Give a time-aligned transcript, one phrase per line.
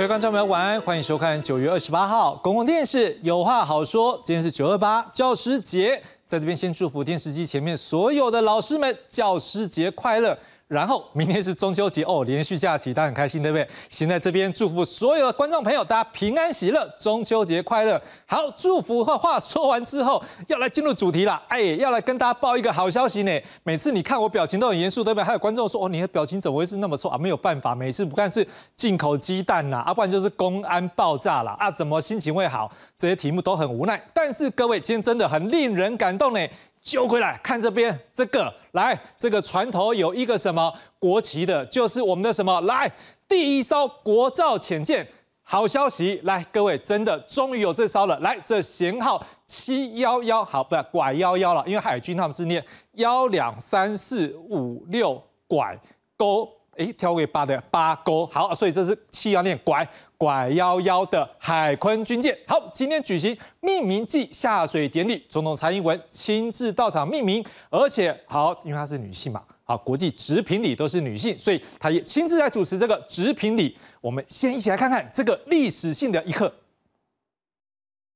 [0.00, 4.18] 各位观众朋友，晚安，欢迎收看九月二十八号公共电视有话好说。
[4.24, 5.94] 今天是九二八教师节，
[6.26, 10.34] 在这边先祝福电视机前面所有的老师们教师节快乐。
[10.70, 13.68] 然后明天是中秋节哦，连续假期，大家很开心，对不对？
[13.88, 18.00] 先在这边祝福所有的观众朋友，大家平安喜乐，中秋节快乐。
[18.24, 21.42] 好，祝福话话说完之后，要来进入主题了。
[21.48, 23.40] 哎，要来跟大家报一个好消息呢。
[23.64, 25.24] 每次你看我表情都很严肃，对不对？
[25.24, 27.18] 还有观众说，哦，你的表情怎么会是那么错啊？
[27.18, 28.46] 没有办法，每次不但是
[28.76, 32.70] 进口鸡蛋呐，啊，不然就是公安爆炸了啊，怎么心情会好？
[32.96, 34.00] 这些题目都很无奈。
[34.14, 36.48] 但是各位，今天真的很令人感动呢。
[36.82, 37.38] 揪回来。
[37.42, 42.90] 看这边，这个来，这个船头有一个什么国旗的，就是我们的什么来
[43.28, 45.06] 第一艘国造潜舰，
[45.42, 55.78] 好消息来，各位真的终于有这艘了，来这舷号七幺幺，好不拐幺幺了，因为海军他们是念幺两三四五六拐
[56.16, 59.86] 勾，哎，跳位八的八勾，好，所以这是七要念拐。
[60.20, 73.74] 拐幺幺的海坤军舰，好，今天举行命名暨下水典礼，总统蔡英文亲自到场命名，而且好，因为她是女性嘛，好，国际直品礼都是女性，所以她也亲自来主持这个直品礼。
[74.02, 76.52] 我们先一起来看看这个历史性的一刻。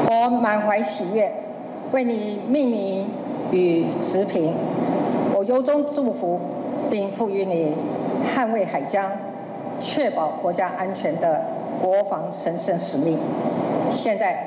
[0.01, 1.33] 我满怀喜悦，
[1.93, 3.09] 为你命名
[3.51, 4.53] 与直品，
[5.35, 6.39] 我由衷祝福，
[6.91, 7.75] 并赋予你
[8.27, 9.11] 捍卫海疆、
[9.81, 11.54] 确保国家安全的。
[11.81, 13.19] 国防神圣使命。
[13.91, 14.39] 现在，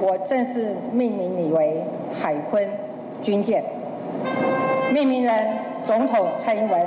[0.00, 2.68] 我正式命名你为海坤
[3.22, 3.64] 军舰。
[4.92, 6.86] 命名人：总统蔡英文。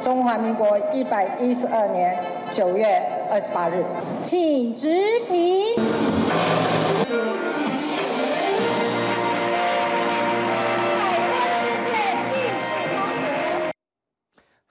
[0.00, 2.18] 中华民国一百一十二年
[2.50, 3.84] 九月二十八日，
[4.24, 4.88] 请直
[5.28, 5.62] 评。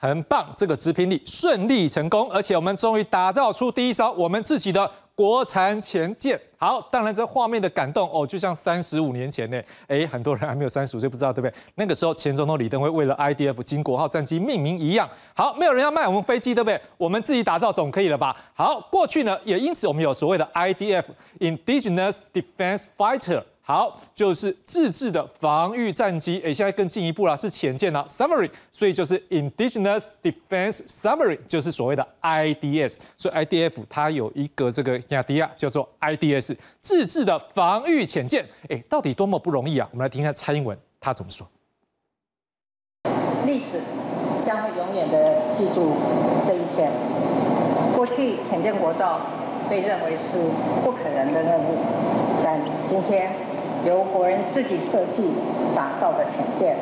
[0.01, 6.41] 很棒，这个直品礼顺利成功，而且我们终于打造出第一艘我们自己的国产潜舰。
[6.57, 11.53] 好，当然这画面的感动哦，就像三十五年前呢，哎，很多人还没有三十五岁，不知道对不对？
[11.75, 15.07] 那个时候前总统李登辉为了 IDF 金国号战机命名一样。
[15.35, 16.81] 好，没有人要卖我们飞机，对不对？
[16.97, 18.35] 我们自己打造总可以了吧？
[18.55, 21.03] 好，过去呢也因此我们有所谓的 IDF
[21.37, 23.43] Indigenous Defense Fighter。
[23.63, 39.87] 好，就是自制的防御战机，哎，现在更进一步了，是潜舰了 Summary，所以就是 indigenous defense Summary，就是所谓的 IDS，所以 IDF 它有一个这个亚迪亚叫做 IDS，自制的防御潜舰，哎，到底多么不容易啊？
[39.91, 41.47] 我们来听一下蔡英文他怎么说。
[43.45, 43.79] 历史
[44.41, 45.95] 将会永远的记住
[46.43, 46.91] 这一天。
[47.95, 49.21] 过去潜舰国造
[49.69, 50.49] 被认为是
[50.83, 51.77] 不可能的任务，
[52.43, 53.31] 但今天。
[53.85, 55.33] 由国人自己设计
[55.75, 56.75] 打造的潜舰，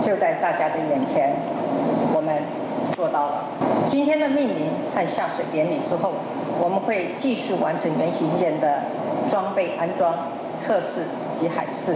[0.00, 1.34] 就在大家的眼前，
[2.14, 2.34] 我们
[2.94, 3.44] 做到了。
[3.86, 6.14] 今天的命名和下水典礼之后，
[6.58, 8.82] 我们会继续完成原型舰的
[9.28, 10.14] 装备安装、
[10.56, 11.02] 测试
[11.34, 11.94] 及海试。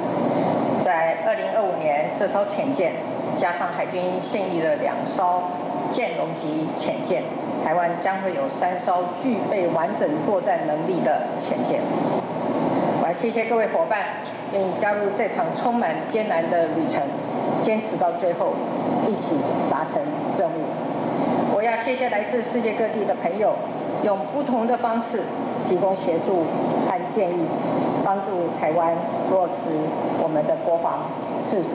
[0.79, 2.93] 在二零二五年，这艘潜舰
[3.35, 5.43] 加上海军现役的两艘
[5.91, 7.23] 舰龙级潜舰，
[7.65, 11.81] 台湾将会有三艘具备完整作战能力的潜舰。
[13.17, 14.05] 谢谢各位伙伴。
[14.53, 17.03] 愿意加入这场充满艰难的旅程，
[17.63, 18.53] 坚持到最后，
[19.07, 19.37] 一起
[19.71, 20.01] 达成
[20.39, 20.65] 任务。
[21.53, 23.55] 我要谢谢来自世界各地的朋友，
[24.05, 25.23] 用不同的方式
[25.67, 26.45] 提供协助
[26.87, 27.47] 和建议，
[28.05, 28.95] 帮助台湾
[29.31, 29.71] 落实
[30.23, 31.01] 我们的国防
[31.43, 31.71] 自主。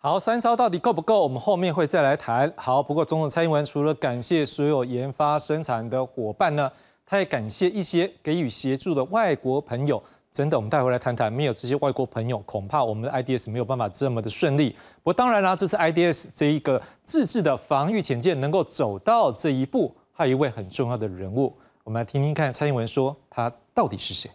[0.00, 1.22] 好，三烧到底够不够？
[1.22, 2.52] 我们后面会再来谈。
[2.56, 6.70] 好，不过总统蔡英文除了感谢所有研发生产的伙伴呢，
[7.10, 10.02] 他也感谢一些给予协助的外国朋友。
[10.30, 11.32] 真的，我们带回来谈谈。
[11.32, 14.70] 没有这些外国朋友，恐怕我们的 IDS 没有办法这么的顺利。
[15.02, 24.30] 不过当然啦，这次 IDS 这一个自制的防御潜舰能够走到这一步，还有一位很重要的人物，我们来听听看蔡英文说他到底是谁。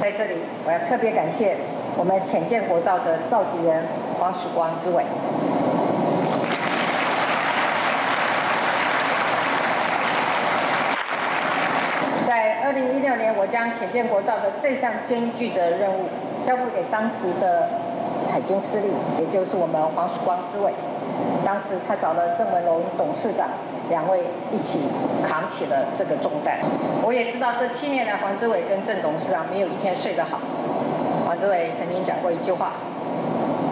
[0.00, 1.56] 在这里，我要特别感谢
[1.96, 3.86] 我们潜舰国造的召集人
[4.18, 5.04] 黄曙光之伟。
[12.64, 16.08] 二零一六年，我将潜舰国造的这项艰巨的任务
[16.42, 17.68] 交付给当时的
[18.32, 18.90] 海军司令，
[19.20, 20.72] 也就是我们黄曙光之伟。
[21.44, 23.48] 当时他找了郑文龙董事长，
[23.90, 24.80] 两位一起
[25.22, 26.56] 扛起了这个重担。
[27.02, 30.40] 我也知道这七年来，黄之伟跟郑董事长没有一天睡得好。
[31.26, 32.72] 黄之伟曾经讲过一句话：“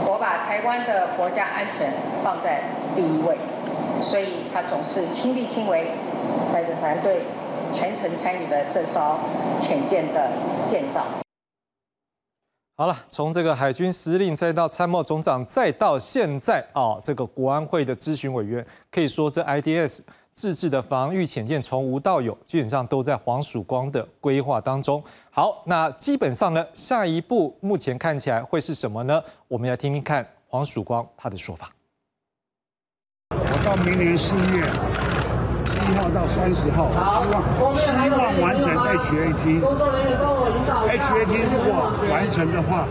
[0.05, 1.91] 我把台湾的国家安全
[2.23, 2.61] 放在
[2.95, 3.39] 第一位。”
[4.03, 5.87] 所以他总是亲力亲为，
[6.53, 7.25] 带着团队。
[7.73, 9.19] 全程参与了这艘
[9.59, 10.31] 潜舰的
[10.67, 11.05] 建造。
[12.77, 20.01] 好了，从这个海军司令，再到参谋总长，再到现在啊，这个国安会的咨询委员，可以说这 IDS
[20.33, 25.05] 自制的防御潜舰从无到有，基本上都在黄曙光的规划当中。
[25.31, 29.23] 好，那基本上呢，下一步目前看起来会是什么呢？
[29.47, 31.71] 我们来听听看黄曙光他的说法。
[33.31, 35.22] 我到明年四月
[35.93, 36.89] 一号到三十号，
[37.21, 39.61] 希望希望完成 HAT。
[40.89, 42.87] HAT 如果完成的话，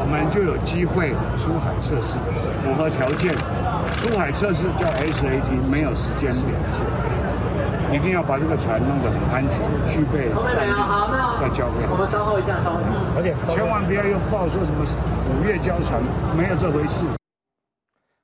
[0.00, 2.18] 我们就有机会出海测试，
[2.64, 3.30] 符合条件。
[3.94, 6.58] 出海测试叫 SAT，没有时间点，
[7.94, 10.74] 一定要把这个船弄得很安全，具备战力，
[11.40, 12.78] 再交给我们稍后一下，稍后。
[13.14, 14.84] 而且千万不要又报说什么
[15.30, 16.02] 五月交船，
[16.36, 17.17] 没有这回事。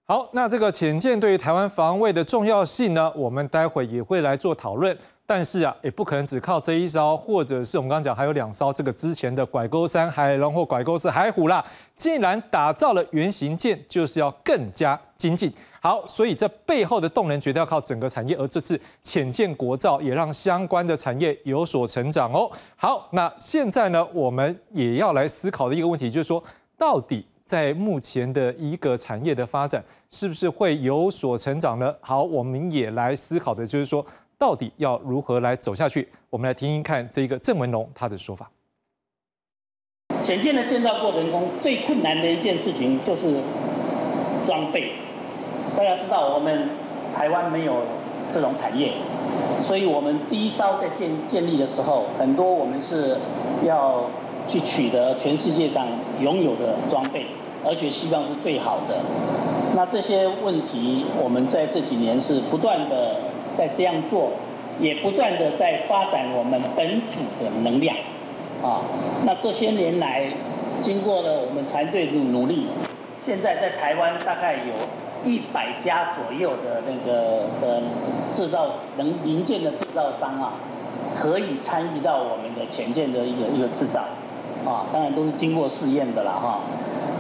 [0.07, 4.95] 好，那这个潜舰对于台湾防卫的重要性呢，我们待会也会来做讨论。
[5.27, 11.65] 但是啊，也不可能只靠这一艘，或者是我们刚刚讲还有两艘，这个之前的拐钩三海龙或拐钩四海虎啦，
[11.97, 15.51] 既然打造了原型舰，就是要更加精进。
[15.81, 22.51] 好，所以这背后的动能绝对要靠整个产业，而这次浅舰国造也让相关的产业有所成长哦。
[22.77, 26.45] 好，那现在呢，我们也要来思考的一个问题，就是说，
[26.77, 27.25] 到底
[27.55, 29.81] 在目前的一个产业的发展，
[30.11, 31.95] 是不是会有所成长呢？
[32.01, 34.05] 好，我们也来思考的就是说。
[34.37, 36.07] 到底要如何来走下去？
[36.29, 38.51] 我们来听听看这个郑文龙他的说法。
[40.25, 43.39] 潜舰的建造过程中，最困难的一件事情就是
[44.45, 44.91] 装备。
[45.77, 46.69] 大家知道，我们
[47.13, 47.83] 台湾没有
[48.29, 48.93] 这种产业，
[49.63, 53.17] 所以我们第一艘在建建立的时候，很多我们是
[53.65, 54.11] 要
[54.49, 55.87] 去取得全世界上
[56.21, 57.27] 拥有的装备，
[57.65, 59.01] 而且希望是最好的。
[59.75, 63.17] 那这些问题，我们在这几年是不断的。
[63.55, 64.33] 在这样做，
[64.81, 67.97] 也不断的在发展我们本土的能量，
[68.61, 68.83] 啊，
[69.25, 70.27] 那这些年来，
[70.83, 72.67] 经过了我们团队的努力，
[73.25, 74.73] 现在在台湾大概有
[75.23, 77.81] 一百家左右的那个的
[78.33, 80.55] 制造能零件的制造商啊，
[81.15, 84.01] 可以参与到我们的潜舰的一个一个制造，
[84.67, 86.59] 啊，当然都是经过试验的了哈。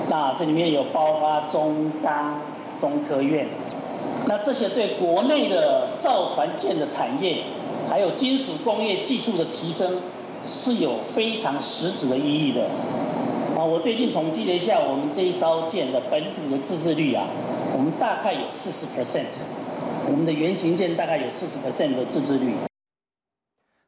[0.09, 2.41] 那这里面有包括中钢、
[2.79, 3.47] 中科院。
[4.27, 7.43] 那这些对国内的造船舰的产业，
[7.89, 10.01] 还有金属工业技术的提升，
[10.47, 12.63] 是有非常实质的意义的。
[13.57, 17.25] 啊，我最近统计了一下，我们这一艘舰的本土的自制率啊，
[17.73, 19.27] 我们大概有四十 percent，
[20.07, 22.55] 我们的原型舰大概有四十 percent 的自制率。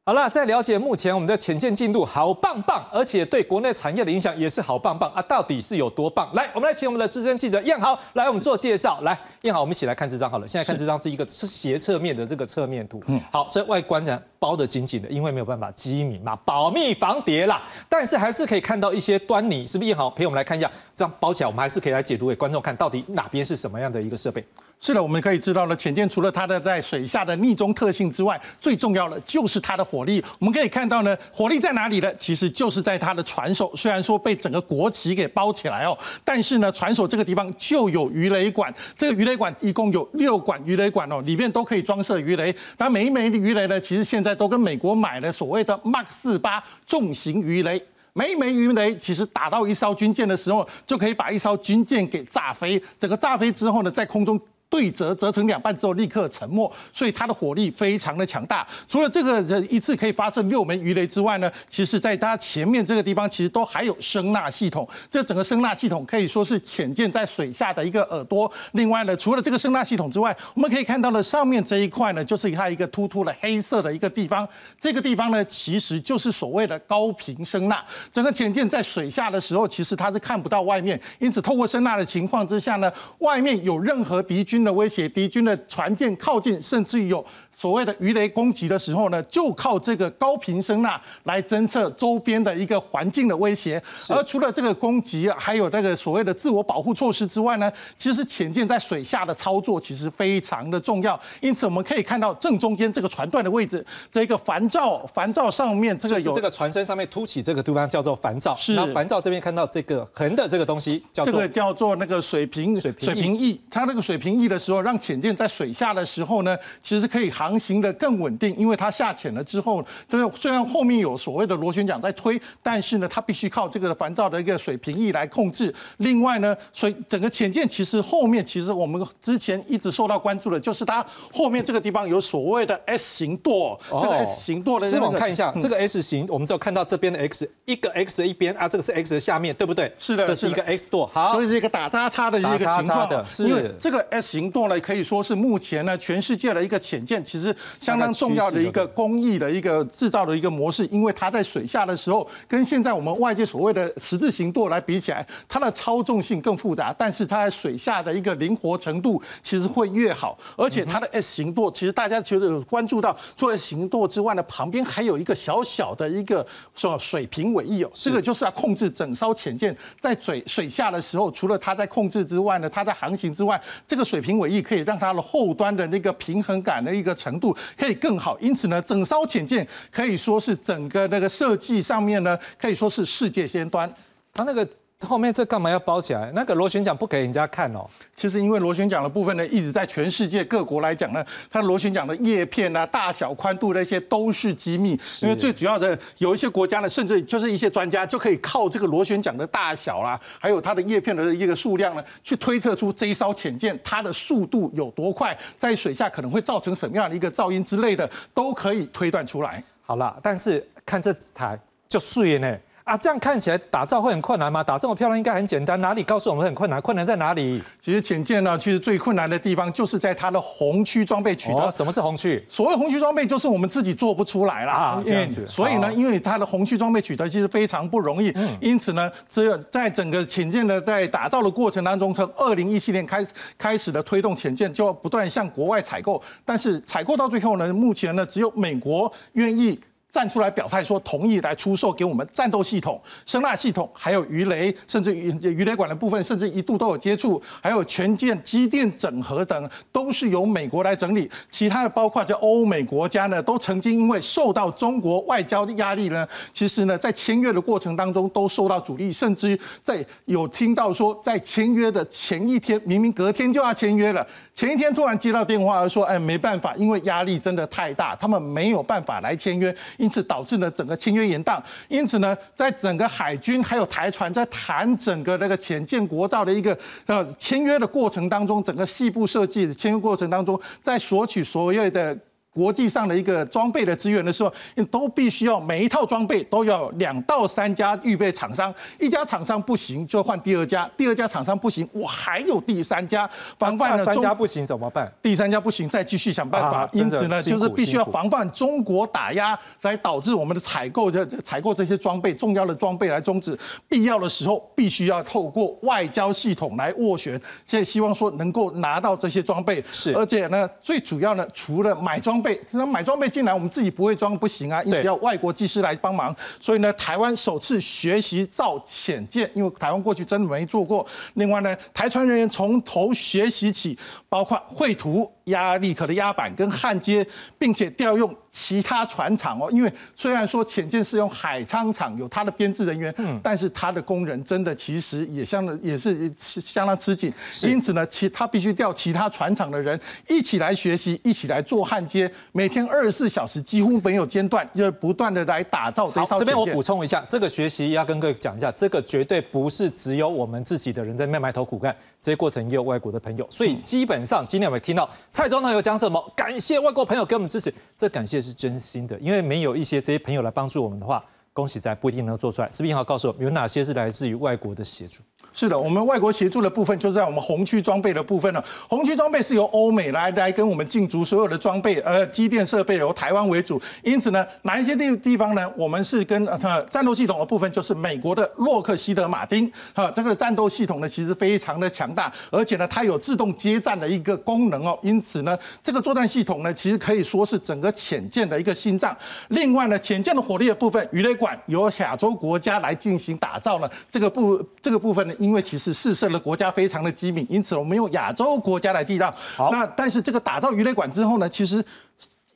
[0.07, 5.21] 好了，在了解目前我们的潜舰进度好棒棒，而且对国内产业的影响也是好棒棒啊！
[5.23, 6.33] 到底是有多棒？
[6.33, 9.01] 来，我们来请我们的资深记者燕豪来我们做介绍。
[9.01, 10.47] 来，燕豪，我们一起来看这张好了。
[10.47, 13.03] 现在看这张是一个斜侧面的这个侧面图。
[13.07, 17.61] 嗯，好，所以外观呢包得紧紧的，因为没有办法机密嘛，保密防谍啦。
[17.89, 19.89] 但是还是可以看到一些端倪，是不是？
[19.89, 24.41] 燕豪陪我们来看一下，这样包起来，我们还是可以来解读给观众看到底哪边是什么样的一个设备。
[24.79, 30.23] 是的，我们可以知道呢，潜舰除了它的在水下的逆中特性之外，最重要的就是它的火力。
[30.37, 32.13] 我们可以看到呢，火力在哪里呢？
[32.17, 33.75] 其实就是在它的船首。
[33.75, 38.73] 虽然说被整个国旗给包起来哦，但是呢，船首这个地方就有鱼雷管。
[38.95, 42.55] 这个鱼雷管一共有六管鱼雷管哦，里面都可以装设鱼雷。
[42.77, 47.83] 那每一枚鱼雷呢，其实现在都跟美国买了所谓的 Mark 四八重型鱼雷。
[48.13, 52.79] 每一枚鱼雷其实打到一艘军舰的时候，就可以把一艘军舰给炸飞。
[52.99, 54.39] 整个炸飞之后呢，在空中。
[54.69, 58.67] 对折折成两半之后立刻沉没，所以它的火力非常的强大。
[58.87, 64.87] 除了这个一次可以发射六枚鱼雷之外呢，其实在它前面这个地方其实都还有声纳系统。
[65.09, 68.51] 这整个声纳系统可以说是潜舰在水下的一个耳朵。
[68.73, 74.45] 另外呢，除了这个声纳系统之外，我们可以看到了上面这一块呢，就是它一个突突的黑色的一个地方。
[74.81, 77.81] 这个地方呢，其实就是所谓的高频声纳。
[78.11, 84.56] 整个潜舰在水下的时候，其实它是看不到外面，因此透过声纳的情况之下呢，外面有任何敌军。
[84.63, 87.25] 的威胁，敌军的船舰靠近，甚至于有。
[87.59, 93.81] 所谓的鱼雷攻击的时候呢，就靠这个高频声呐来侦测周边的一个环境的威胁。
[94.09, 101.19] 而除了这个攻击，还有那个所谓的自我保护措施之外呢，其实潜舰在水下的操作其实非常的重要。
[101.41, 108.53] 因此我们可以看到正中间这个船段的位置，这个帆罩，帆罩上面这个有这个船身上面凸起这个地方叫做帆罩。
[108.53, 108.75] 是。
[108.75, 113.59] 然后帆罩这边看到这个横的这个东西叫做这个叫做那个水平水平翼。
[113.71, 117.46] 它那个水平翼的时候，让潜舰在水下的时候呢，其实可以航。
[117.47, 125.73] 航行的更稳定，因为它下潜了之后，就是虽然后面有所谓的螺旋桨在推，但是呢，它必须靠这个烦躁的一个水平翼来控制。
[125.97, 134.85] 另外呢，所以整个潜舰其实后面其实我们之前一直受到关注的，就是它后面这个地方有所谓的 S 型舵，这个 S 型舵的。
[134.87, 139.89] 师傅看一下这个 S 型，我们只有看到这边的 X，一个 X 的一边啊，这个是 X 的下面对不对？
[139.97, 143.27] 是的，这是一个 X 舵，好，所以是一个打叉叉的一个形状。
[143.27, 166.43] 是因为这个 S 型舵呢，可以说是目前呢全世界的一个潜舰，其实相当重要的一个工艺的一个制造的一个模式，因为它在水下的时候，跟现在我们外界所谓的十字形舵来比起来，它的操纵性更复杂，但是它在水下的一个灵活程度其实会越好，而且它的 S 型舵，其实大家觉得有关注到，做 S 型舵之外呢，旁边还有一个小小的一个
[166.73, 168.47] 说水平尾翼哦，这个就是。
[168.47, 183.93] 要控制整艘潜舰在水水下的时候，除了它在控制之外呢，它在航行之外，这个水平尾翼可以让它的后端的那个平衡感的一个程度可以更好，因此呢，整艘潜舰可以说是整个那个设计上面呢，可以说是世界先端。
[184.33, 184.65] 它那个。
[185.05, 186.31] 后面这干嘛要包起来？
[186.33, 187.87] 那个螺旋桨不给人家看哦。
[188.15, 194.99] 其实因为螺旋桨的部分呢，一直在全世界各国来讲呢，它螺旋桨的叶片啊、大小、宽度那些都是机密。
[195.21, 209.63] 因为最主要的，有一些国家呢，甚至就是一些专家就可以靠这个螺旋桨的大小啦，还有它的叶片的一个数量呢，去推测出这一艘潜舰它的速度有多快，在水下可能会造成什么样的一个噪音之类的，都可以推断出来。
[209.83, 212.57] 好了，但是看这台就碎呢。
[212.87, 214.63] 啊，这样看起来打造会很困难吗？
[214.63, 216.81] 打这么漂亮应该很简单，哪里告诉我们很困难？
[216.81, 217.61] 困难在哪里？
[217.81, 221.69] 其实潜舰呢，其实最困难的地方就是在它的红区装备取得。
[221.69, 222.41] 什么是红区？
[222.47, 224.71] 所谓红区装备，就是我们自己做不出来啦。
[224.71, 225.45] 啊，这样子。
[225.45, 233.27] 所以呢，因为它的红区装备取得其实非常不容易，因此呢，只有在整个潜舰的在打造的过程当中，从二零一七年开
[233.57, 239.77] 开始的推动潜舰，就要不断向国外采购，但是采购到最后呢，目前呢，只有美国愿意。
[240.17, 251.29] 站出来表态说同意来出售给我们战斗系统、声纳系统，还有鱼雷，甚至鱼鱼雷管的部分，甚至一度都有接触，还有全舰机电整合等，都是由美国来整理。
[251.51, 269.71] 其他的包括这欧美国家呢，都曾经因为受到中国外交的压力呢，其实呢在签约的过程当中都受到阻力，甚至在有听到说在签约的前一天，明明隔天就要签约了，前一天突然接到电话说，哎，没办法，因为压力真的太大，他们没有办法来签约。
[270.07, 282.17] 因此导致呢整个签约延宕，因此呢，在整个海军还有台船在谈整个那个潜舰国造的一个呃签约的过程当中，整个细部设计的签约过程当中，在索取所谓的。
[282.57, 284.51] 国际上的一个装备的资源的时候，
[284.89, 295.07] 都必须要每一套装备都要两到三家预备厂商，一家厂商不行就换第二家，第二家厂商不行，我还有第三家，防范三家不行怎么办？
[295.21, 296.89] 第三家不行再继续想办法。
[296.93, 303.55] 因此呢，就是必须要防范中国打压，才导致我们的采购这采购这些装备重要的装备来终止，
[303.87, 309.83] 必要的时候必须要透过外交系统来斡旋，现在希望说能够拿到这些装备。
[309.91, 312.46] 是，而且呢，最主要呢，除了买装备。
[312.69, 316.35] 只能买装备进来，我们自己不会装不行啊，一直要外国技师来帮忙。
[316.59, 321.05] 所以呢，台湾首次学习造潜舰，因为台湾过去真的没做过。
[321.33, 323.97] 另外呢，台船人员从头学习起，
[324.29, 325.31] 包括绘图。
[325.47, 327.25] 压力壳的压板跟焊接，
[327.57, 337.31] 并且调用其他船厂哦，因为虽然说潜舰是用海沧厂有它的编制人员，嗯，但是它的工人真的其实也相当也是相当吃紧，
[337.63, 351.95] 因此呢，其他必须调其他船厂的人一起来学习，一起来做焊接，每天二十四小时几乎没有间断，就是不断的来打造这艘这边我补充一下，这个学习要跟各位讲一下，这个绝对不是只有我们自己的人在那埋头苦干。
[352.21, 356.33] 这些过程也有外国的朋友，所以基本上今天我们听到蔡总统有讲什么？
[356.35, 362.69] 感谢外国朋友给我们支持，这感谢是真心的，因为没有一些这些朋友来帮助我们的话，恭喜在不一定能做出来。
[362.69, 365.21] 视频好告诉我有哪些是来自于外国的协助。
[365.59, 368.63] 是的，我们外国协助的部分就是在我们红区装备的部分了。
[368.87, 373.81] 红区装备是由欧美来来跟我们进驻所有的装备，呃，机电设备由台湾为主。
[374.03, 375.67] 因此呢，哪一些地地方呢？
[375.75, 384.95] 我们是跟呃战斗系统的部分，就是美国的洛克希德马丁，哈，这个战斗系统呢其实非常的强大，而且呢它有自动接战的一个功能哦。
[385.01, 389.17] 因此呢，这个作战系统呢其实可以说是整个潜舰的一个心脏。
[389.47, 395.33] 另外呢，潜舰的火力的部分，鱼雷管由亚洲国家来进行打造呢，这个部这个部分呢。
[395.47, 399.33] 因为其实试射的国家非常的机敏，因此我们用亚洲国家来替挡。
[399.71, 401.83] 那但是这个打造鱼雷管之后呢，其实。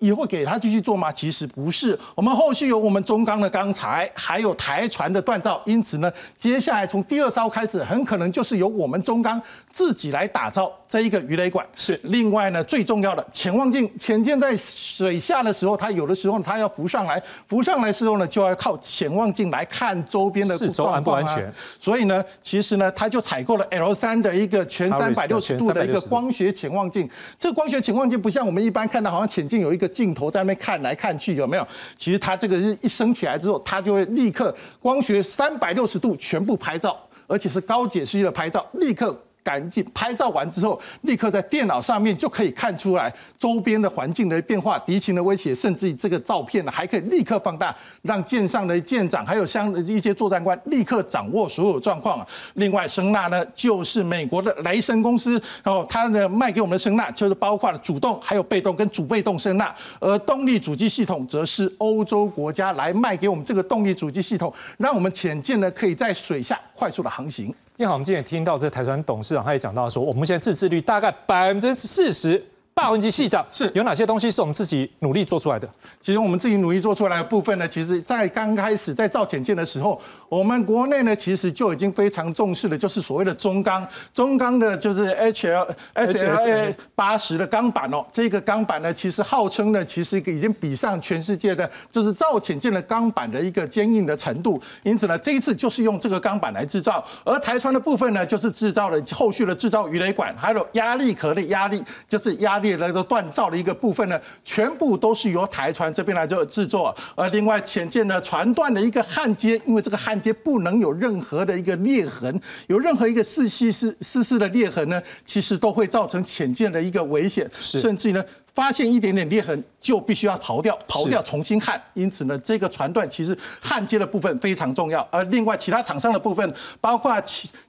[0.02, 1.12] 也会给他继续做吗？
[1.12, 9.40] 其实不是，我们后续有我们中钢的钢材，还有台船的锻造，因此呢，接下来从第二艘开始，很可能就是由我们中钢
[9.72, 11.64] 自己来打造这一个鱼雷管。
[11.76, 21.54] 是，另外呢，最重要的潜望镜，潜舰在水下的时候，它有的时候它要浮上来，浮上来时候呢，就要靠潜望镜来看周边的四周安不安全。
[21.80, 27.08] 所以呢，其实呢，它就采购了 L 三的一个全三百六十度的一个光学潜望镜。
[27.38, 29.91] 这个光学潜望镜不像我们一般看到，好像潜镜有一个。
[29.92, 31.68] 镜头在那边看来看去有没有？
[31.98, 52.26] 其实它这个是一升起来之后，它就会立刻光学三百六十度全部拍照，而且是高解析的拍照，立刻赶紧拍照完之后，立刻在电脑上面就可以看出来周边的环境的变化、敌情的威胁，甚至于这个照片呢还可以立刻放大，让舰上的舰长还有相一些作战官立刻掌握所有状况。
[52.54, 67.54] 另外，声呐呢就是美国的雷神公司，然后它呢卖给我们的声呐就是包括了主动、还有被动跟主被动声呐，而动力主机系统则是欧洲国家来卖给我们这个动力主机系统，让我们潜舰呢可以在水下快速的航行。
[67.82, 72.40] 因为我们今天听到这台船董事长他也讲到说，我们现在自制率大概百分之四十。
[72.74, 75.70] 霸王级系长是有哪些东西是我们自己努力做出来的？
[76.02, 88.06] 其实我们自己努力做出来的部分呢，其实在刚开始在造潜舰的时候，我们国内呢其实就已经非常重视的，就是所谓的中钢，中钢的就是 H L S L A 八十的钢板哦。
[88.10, 94.60] 这个钢板呢，其实号称呢，其实已经比上全世界的，就是造潜舰的钢板的一个坚硬的程度。
[94.84, 102.61] 因此呢，这一次就是用这个钢板来制造，而台船的部分呢，就是制造了后续的制造鱼雷管，还有压力壳的压力，就是压。
[102.62, 106.96] 列那个锻造的一个部分呢，全部都是由台船这边来做制作。
[107.16, 118.24] 而另外潜舰的船段的一个焊接，因为这个焊接不能有任何的一个裂痕，有任何一个四细丝丝丝的裂痕呢，其实都会造成潜舰的一个危险，甚至呢。
[118.54, 121.82] 发现一点点裂痕，就必须要刨掉，刨掉重新焊。
[121.94, 125.08] 因此呢，这个船段其实焊接的部分非常重要。
[125.10, 127.16] 而另外其他厂商的部分，包括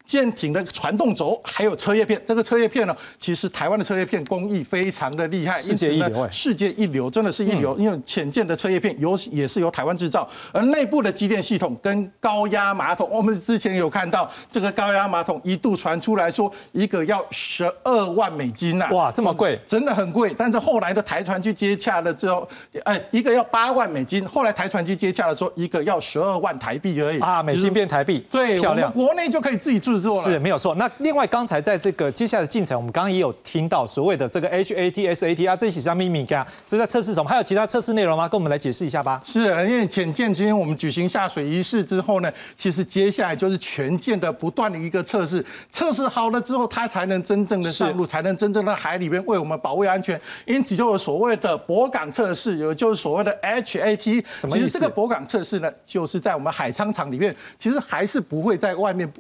[0.04, 2.20] 舰艇的传动轴，还有车叶片。
[2.26, 7.76] 这个车叶片呢，其实台湾的车叶片工艺非常的厉害，世界一流，世界一流，真的是一流。
[7.78, 20.34] 因为浅舰的车叶片由也是由台湾制造，而内部的机电系统跟高压马桶，我们之前有看到这个高压马桶一度传出来说一个要十二万美金呐，哇，这么贵，真的很贵。
[20.36, 22.48] 但是后后来的台船去接洽了之后，
[22.84, 24.26] 哎，一个要八万美金。
[24.26, 28.90] 后来台船去接洽的时候，一个要十二万台币而已啊，美金变台币，对，漂亮。
[28.92, 30.74] 国内就可以自己制作了，是没有错。
[30.76, 37.28] 那另外刚才在这个接下来的进程，我们刚刚也有听到所谓的这个 HAT、SAT 啊，这些上秘密啊，这在测试什么？
[37.28, 38.26] 还有其他测试内容吗？
[38.26, 39.20] 跟我们来解释一下吧。
[39.22, 50.18] 是，因为潜舰今天我们举行下水仪式之后呢，其实接下来就是全舰的不断的一个测试，测试好了之后，它才能真正的上路，才能真正的海里边为我们保卫安全。
[50.46, 54.24] 因此就有所谓的泊港测试，有就是所谓的 HAT。
[54.34, 54.66] 什么意思？
[54.66, 59.10] 其实这个泊港测试呢，就是在我们海舱场里面，其实还是不会在外面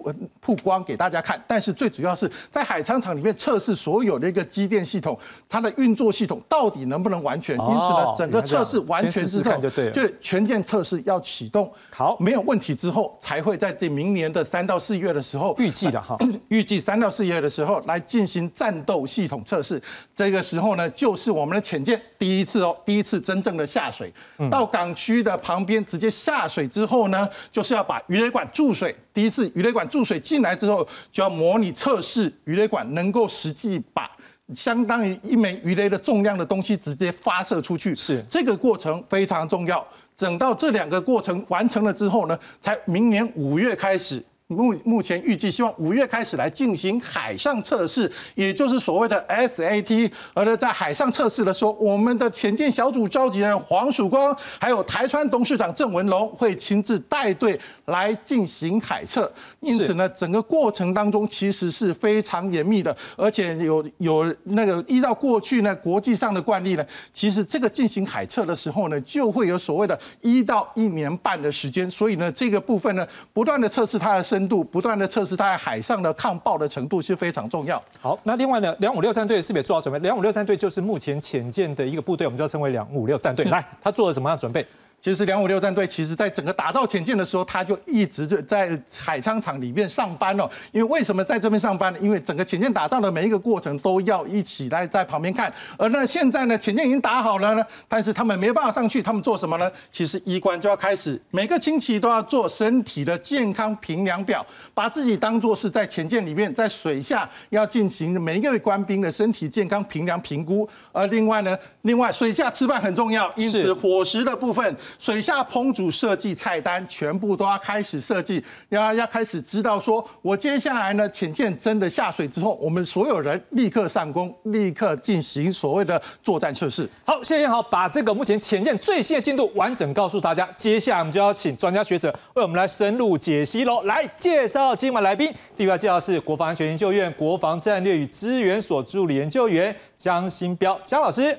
[0.40, 1.42] 曝光给大家看。
[1.46, 7.56] 但是最主要是在海舱场里面测试所有的一个机电系统，它的运作系统到底能不能完全。
[7.56, 9.60] 因此呢，整个测试完全之后，
[9.92, 16.16] 就全舰测试要启动，好，没有问题之后，才会在这明年的三到四月的时候，预计的哈，
[16.48, 19.80] 预计三到四月的时候来进行战斗系统测试。
[20.14, 21.62] 这个时候呢，就是我们的。
[21.62, 24.12] 潜舰第一次哦，第一次真正的下水，
[24.50, 28.94] 到港区的旁边直接下水之后呢，就是要把鱼雷管注水。
[29.14, 34.10] 第一次鱼雷管注水进来之后，就要模拟测试鱼雷管能够实际把
[34.54, 37.94] 相当于一枚鱼雷的重量的东西直接发射出去。
[37.94, 39.86] 是这个过程非常重要。
[40.18, 44.22] 等到这两个过程完成了之后呢，才明年五月开始。
[44.52, 50.10] 目目前预计希望五月开始来进行海上测试，也就是所谓的 SAT。
[50.34, 59.32] 而呢，在海上测试的时候，我们的潜舰小组召集人黄曙光，还有台川董事长郑文龙会亲自带队来进行海测。
[59.60, 66.84] 因此呢，整个过程当中其实是非常严密的，而且有有那个依照过去呢国际上的惯例呢，
[67.14, 71.90] 其实这个进行海测的时候呢，就会有所谓的一到一年半的时间。
[71.90, 74.41] 所以呢，这个部分呢，不断的测试它的深。
[74.48, 77.82] 度不断的测试它在海上的抗爆的程度是非常重要。
[78.00, 79.98] 好，那另外呢，两五六战队是不是做好准备？
[80.00, 83.44] 两五六战队就是目前潜舰的一个部队，我们就要称为两五六战队。
[83.50, 84.66] 来，他做了什么样的准备？
[85.02, 90.48] 其实两五六战队其实在整个打造潜舰的时候，他就一直就在海沧厂里面上班哦。
[90.70, 91.98] 因为为什么在这边上班呢？
[92.00, 95.52] 因为整个潜舰打造的每一个过程都要一起来在旁边看。
[95.76, 99.68] 而那现在呢，潜舰已经打好了呢，但是他们没办法上去，他们做什么呢？
[99.90, 110.68] 其实医官就要开始每个星期都要做身体的健康评量表，把自己当做是在潜舰里面，在水下要进行每一位官兵的身体健康评量评估。
[110.92, 114.76] 而另外呢，另外水下吃饭很重要，因此伙食的部分。
[114.98, 126.88] 水下烹煮设计菜单全部都要开始设计，要要开始知道说，我接下来呢，潜舰真的下水之后，我们所有人立刻上工，立刻进行所谓的作战测试。
[127.04, 130.48] 好，谢谢好，把这个目前潜舰最新的进度完整告诉大家。
[130.56, 133.82] 接下来我们就要请专家学者为我们来深入解析喽。
[133.82, 141.36] 来介绍今晚来宾，第一位介绍是国防安全研究院国防战略与资源所助理研究员江新彪江老师。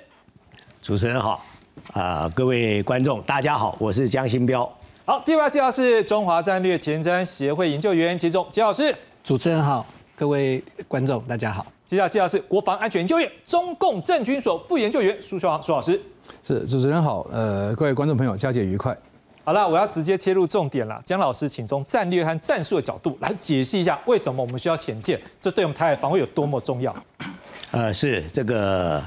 [0.81, 1.52] 主持人好。
[1.93, 4.67] 啊，各位观众，大家好，我是江新彪。
[5.05, 8.95] 好，第二位介绍是中华战略前瞻协会研究员吉总吉老师。
[9.23, 11.65] 主持人好，各位观众，大家好。
[11.85, 15.99] 接下来介绍是国防安全研究院中共政军所副研究员苏秀苏老师。
[16.43, 18.97] 是主持人好，呃，各位观众朋友，佳节愉快。
[19.43, 21.01] 好了，我要直接切入重点了。
[21.03, 25.19] 江老师，请从战略和战术的角度来解析一下，为什么我们需要潜舰？
[25.41, 26.95] 这对我们台海防卫有多么重要？
[27.71, 29.03] 呃，是这个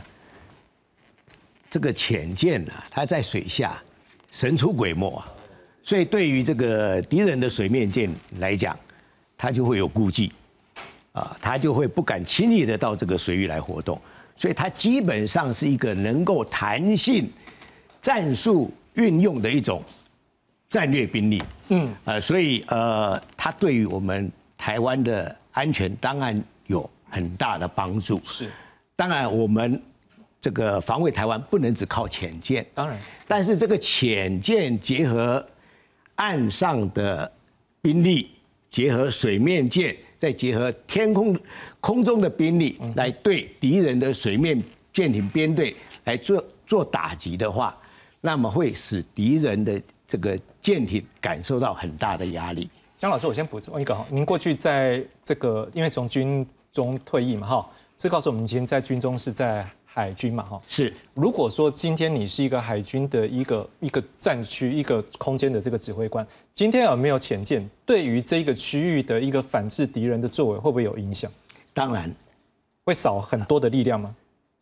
[1.77, 3.79] 这个潜舰呢，它在水下
[4.33, 5.27] 神出鬼没啊，
[5.83, 8.75] 所以对于这个敌人的水面舰来讲，
[9.37, 10.33] 它就会有顾忌
[11.13, 14.01] 啊，它就会不敢轻易的到这个水域来活动，
[14.39, 17.31] 所以它基本上是一个能够弹性
[18.01, 19.83] 战术运用的一种。
[20.71, 28.21] 战略兵力，嗯，呃，所以呃，它对于我们台湾的安全当然有很大的帮助。
[28.25, 28.51] 是，
[28.97, 29.81] 当然我们
[30.47, 35.45] 这个防卫台湾不能只靠潜舰，当然，但是这个潜舰结合
[36.15, 37.29] 岸上的
[37.83, 38.31] 兵力，
[38.71, 41.37] 结合水面舰，再结合天空
[41.81, 47.77] 空中的兵力，来对敌人的水面舰艇编队来做做打击的话，
[48.21, 49.83] 那么会使敌人的。
[50.09, 52.71] 这个舰艇感受到很大的压力。
[52.97, 60.63] 江老师，我先补充一个哈，您过去在这个因为从军中退役嘛哈，这告诉我们今天在军中是在海军嘛哈。
[60.67, 60.93] 是。
[61.15, 71.31] 如果说今天你是一个海军的一个一个战区一个空间的这个指挥官，今天有没有潜舰，对于这个区域的一个反制敌人的作为会不会有影响？
[71.73, 72.15] 当然，
[72.85, 74.15] 会少很多的力量吗？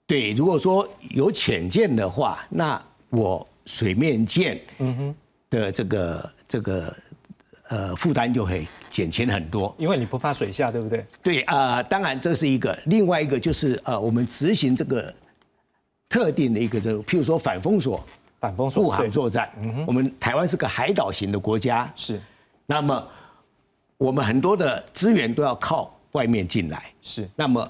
[0.07, 5.15] 对，如果说有潜舰的话，那我水面舰，嗯哼。
[5.51, 6.97] 的这个这个
[7.69, 11.05] 呃负担就会减轻很多，因为你不怕水下，对不对？
[11.23, 15.13] 对啊，当然这是一个，另外一个就是呃，我们执行这个
[16.09, 18.05] 特定的一个这个，譬如说反封锁、
[18.39, 19.51] 反封锁护航作战。
[19.87, 22.21] 我们台湾是个海岛型的国家，是。
[22.67, 23.07] 那么
[23.97, 27.29] 我们很多的资源都要靠外面进来，是。
[27.35, 27.67] 那么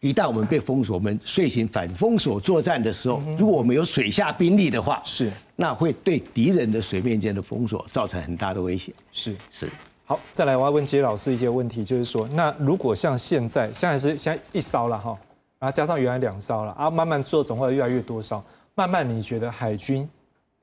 [0.00, 5.30] 一旦我们被封锁，我们遂行反封锁作战的时候，如果我们有水下兵力的话，是。
[5.60, 8.90] 那会对敌人的水面舰的封锁造成很大的威胁。
[9.12, 9.68] 是是，
[10.06, 15.14] 好，再来我要问杰老师一些问题，就是说，那如果像现在，现在是现在一艘了哈，
[15.58, 18.42] 然后加上原来两艘了，啊，慢慢做总会越来越多艘，
[18.74, 20.08] 慢慢你觉得海军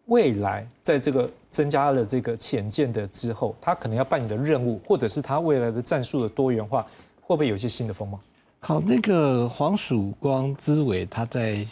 [0.05, 6.81] 未来在这个增加了这个潜舰的之后，他可能要扮演的任务，或者是他未来的战术的多元化，
[7.21, 8.19] 会不会有一些新的风貌？
[8.61, 11.63] 好，那个黄曙光之伟他在。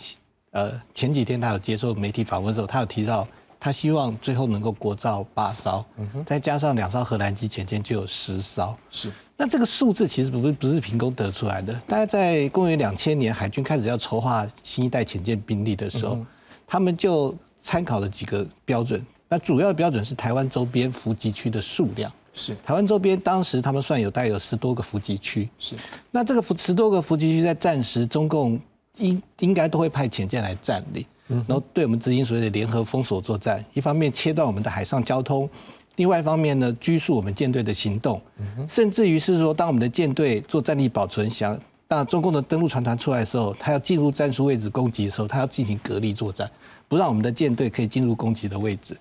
[0.55, 3.27] 呃，前几天他有接受媒体访问的时候，他有提到，
[3.59, 5.83] 他希望最后能够国造八艘，
[6.25, 8.73] 再加上两艘荷兰机潜舰就有十艘。
[8.89, 11.73] 是，那这个数字其实不是不是凭空得出来的。
[11.85, 16.17] 大概在公元两千年，海军开始要筹划新一代潜舰兵力的时候，
[16.65, 19.05] 他们就参考了几个标准。
[19.27, 22.09] 那主要的标准是台湾周边伏击区的数量。
[22.33, 25.49] 是，台湾周边当时他们算有大概有十多个伏击区。
[25.59, 25.75] 是，
[26.11, 28.57] 那这个伏十多个伏击区在战时，中共。
[28.97, 33.63] 应应该都会派潜舰来占领，然后对我们执行所谓的联合封锁作战。
[33.73, 35.49] 一方面切断我们的海上交通，
[35.95, 38.21] 另外一方面呢拘束我们舰队的行动，
[38.67, 46.49] 甚至于是说，当我们的舰队做战力保存，想当中共的登陆船团出来的时候，他要进入战术位置攻击的时候，他要进行隔离作战，
[46.87, 48.97] 不让我们的舰队可以进入攻击的位置。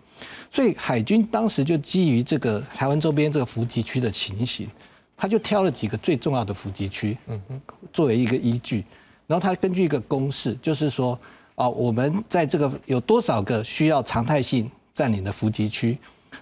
[0.50, 4.68] 所以海军当时就基于这个台湾周边这个伏击区的情形，
[5.16, 7.16] 他就挑了几个最重要的伏击区，
[7.92, 8.84] 作为一个依据。
[9.26, 11.18] 然后他根据一个公式，就是说，
[11.54, 15.98] 啊，我们在这个有多少个需要常态性占领的伏击区，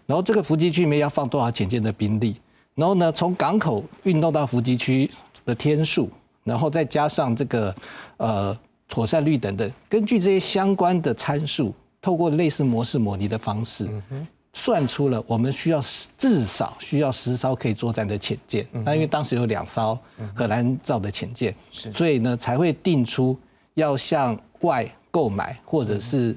[0.06, 2.36] 然后这个伏击区里面要放多少潜舰的兵力，
[2.74, 5.10] 然后呢，从港口运动到伏击区
[5.44, 6.10] 的天数，
[6.44, 7.74] 然后再加上这个
[8.16, 13.88] 呃妥善率等等，根据这些相关的参数，透过类似模式模拟的方式。
[14.54, 15.82] 算出了我们需要
[16.18, 19.98] 至少需要十艘可以作战的潜舰，那因为当时有两艘
[20.34, 23.38] 荷兰造的潜舰，所以呢才会定出
[23.74, 26.36] 要向外购买，或者是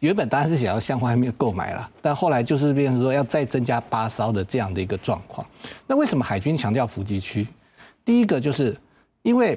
[0.00, 5.46] 原本当然是想要向外面购买了，但后来就是变成说要再增加八艘的这样的一个状况。
[5.86, 7.46] 那为什么海军强调伏击区？
[8.04, 8.76] 第一个就是
[9.22, 9.56] 因为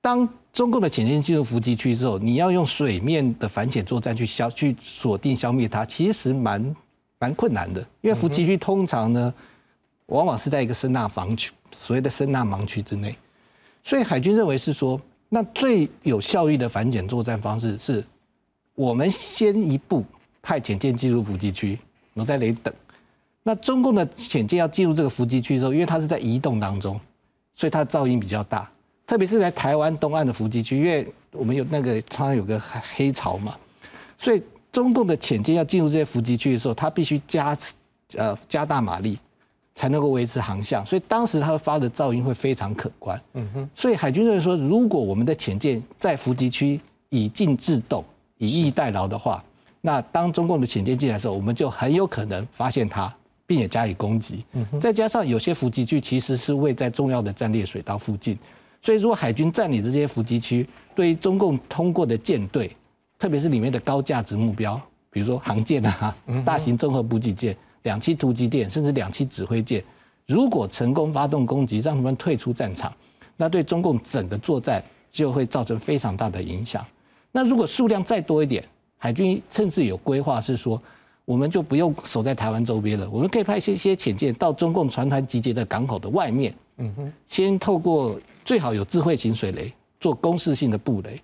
[0.00, 6.74] 当中共的潜舰进入伏击区之后，你要用水面的反潜作战去消、去锁定、消灭它，其实蛮
[7.20, 7.80] 蛮困难的。
[8.00, 9.32] 因为伏击区通常呢，
[10.06, 13.16] 往往是在一个声纳防区，所谓的声纳盲区之内。
[13.84, 18.04] 所以海军认为是说，那最有效率的反潜作战方式是，
[18.74, 20.04] 我们先一步
[20.42, 21.78] 派潜舰进入伏击区，
[22.14, 22.74] 然后在那里等。
[23.42, 27.00] 那中共的潜舰要进入这个伏击区的时候，因为它是在移动当中，
[27.54, 28.70] 所以它的噪音比较大。
[29.06, 32.60] 特别是在台湾东岸的伏击区，因为我们有那个常常有个
[32.94, 33.56] 黑潮嘛，
[34.18, 37.56] 所以中共的潜舰要进入这些伏击区的时候，它必须加
[38.16, 39.18] 呃加大马力，
[39.74, 43.20] 才能够维持航向，所以当时它发的噪音会非常可观。
[43.34, 48.04] 嗯哼，所以海军认为说，如果我们的潜舰在伏击区以静制动，
[48.38, 49.42] 以逸待劳的话，
[49.80, 53.12] 那当中共的潜舰进来的时候，我们就很有可能发现它，
[53.46, 54.44] 并且加以攻击。
[54.80, 58.38] 再加上有些伏击区其实是位在重要的战略水道附近，
[58.82, 62.70] 所以如果海军占领这些伏击区，对于中共通过的舰队，
[63.20, 64.80] 特别是里面的高价值目标，
[65.10, 69.84] 比如说航舰啊、大型综合补给舰、两栖突击舰，甚至两栖指挥舰，
[70.26, 72.90] 如果成功发动攻击，让他们退出战场，
[73.36, 76.82] 那对中共整个作战就会造成非常大的影响。
[77.30, 78.64] 那如果数量再多一点，
[78.96, 80.80] 海军甚至有规划是说，
[81.26, 91.20] 我们就不用守在台湾周边了，我们可以派一些些潜舰到中共船团集结的港口的外面，嗯哼，先透过最好有智慧型水雷做攻势性的布雷，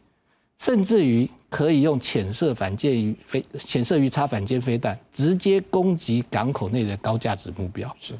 [0.58, 7.94] 甚至于可以用潜射反舰鱼飞潜射鱼叉反舰飞弹直接攻击港口内的高价值目标。
[8.00, 8.14] 是，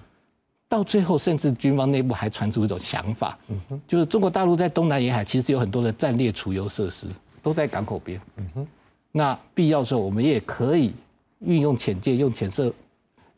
[0.69, 7.07] 到最后甚至军方内部还传出一种想法，嗯就是中国大陆在东南沿海其实有很多的战略储油设施
[7.43, 8.21] 都在港口边。
[8.37, 8.67] 嗯哼
[9.13, 10.93] 那必要的时候，我们也可以
[11.41, 12.73] 运用潜舰、用潜射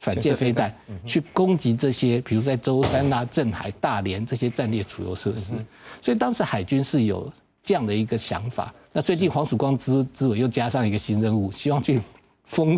[0.01, 0.75] 反舰飞弹
[1.07, 5.55] 去攻击这些，比如在舟山啊、镇海、大连这些战略储油设施。
[6.03, 7.33] 所以当时海军是有
[7.63, 8.75] 这样的一个想法。
[8.99, 12.03] 那最近黄曙光之之委又加上一个新任务，希望去
[12.47, 12.77] 封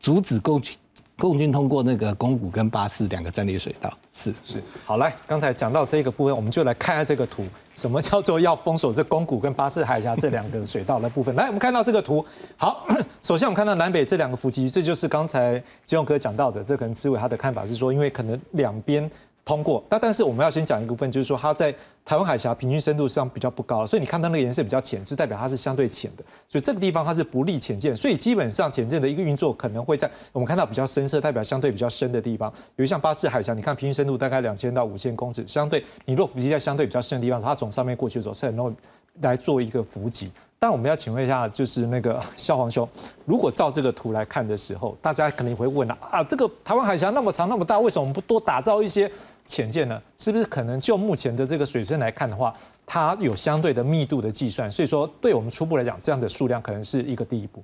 [0.00, 0.74] 阻止共军
[1.18, 3.92] 共军通过那个宫古跟巴士两个战略水道。
[4.10, 7.44] 是是，好来，刚才讲到这个部分，我们就来看一下这个图，
[7.74, 11.36] 什么叫做要封锁这宫古跟巴士海峡这两个水道的部分。
[11.36, 12.24] 来，我们看到这个图，
[12.56, 12.86] 好，
[13.20, 19.10] 首先我们看到南北这两个伏击，这就是刚才金勇哥讲到的，这可能志伟他的看法是说，因为可能两边。
[19.44, 21.74] 通过，那但是我们要先讲一部分，就是说它在
[22.04, 38.74] 台湾海峡平均深度上比较不高，所以你看它那个颜色比较浅，就代表它是相对浅的，所以这个地方它是不利潜舰，所以基本上潜舰的一个运作可能会在我们看到比较深色，代表相对比较深的地方，比如像巴士海峡，你看平均深度大概两千到五千公尺，相对你若伏击在相对比较深的地方，它从上面过去的时候是很容易
[39.22, 40.30] 来做一个伏击。
[40.62, 42.86] 但我们要请问一下，就是那个 萧煌兄，
[43.24, 49.10] 如果照这个图来看的时候，大家可能会问了啊，这个台湾海峡那么长那么大，为什么不多打造一些？
[49.50, 52.54] 潜舰呢，是不是可能就目前的这个水深来看的话，
[52.86, 57.60] 它有相对的密度的计算，所以说对我们初步来讲，这样的数量可能是一个第一步。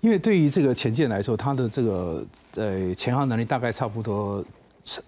[0.00, 4.44] 因为对于这个潜舰来说，它的这个呃潜航能力大概差不多。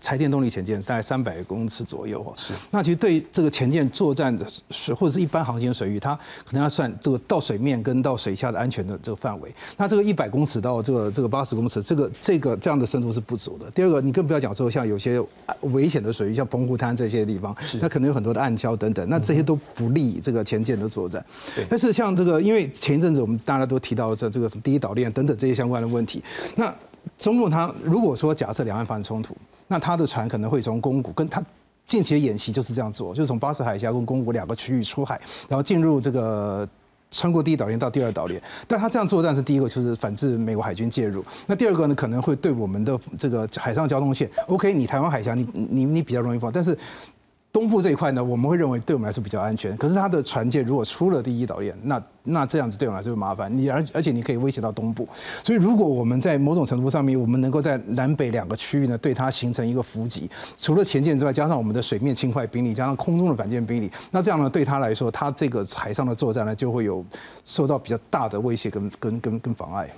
[0.00, 2.52] 柴电动力潜舰大概三百公尺左右哦是。
[2.70, 9.52] 那其实对这个潜舰作战的水或者是一般航行水域，它可能要算这个到水面跟到水下的安全的这个范围。
[9.76, 13.68] 那这个一百公尺到这个这个八十公尺，这个这个这样的深度是不足的。
[13.72, 15.20] 第二个，你更不要讲说像有些
[15.62, 21.24] 危险的水域，像澎湖滩这些地方，它可能有很多的暗礁等等，那这些都不利这个潜舰的作战。
[21.68, 26.22] 但是像这个，因为前一阵子我们大家都提到这这个什么第一岛链等等这些相关的问题，
[26.54, 26.72] 那
[27.18, 29.36] 中共它如果说假设两岸发生冲突。
[29.68, 31.42] 那他的船可能会从宫古，跟他
[31.86, 36.68] 近期的演习就是这样做，就是从巴士海峡跟宫古两个区域出海，然后进入这个
[37.10, 38.40] 穿过第一岛链到第二岛链。
[38.66, 41.24] 但他这样作战是第一个，就是反制美国海军介入。
[41.46, 46.76] 那第二个呢，可能会对我们的这个海上交通线，OK，你台湾海峡你你你比较容易放，但是。
[47.54, 49.76] 东部这一块呢，我们会认为对我们来说比较安全。
[49.76, 53.56] 可是它的船舰如果出了第一岛链，那那这样子对我们来说就麻烦。
[53.56, 55.08] 你而而且你可以威胁到东部。
[55.44, 67.06] 所以如果我们在某种程度上面，我们能够在南北两个区域呢，对它形成一个伏击，除了前舰之外，加上我们的水面轻快兵力，加上空中的反舰兵力，那这样呢，对他来说，他这个海上的作战呢，就会有
[67.44, 69.88] 受到比较大的威胁跟跟跟跟妨碍。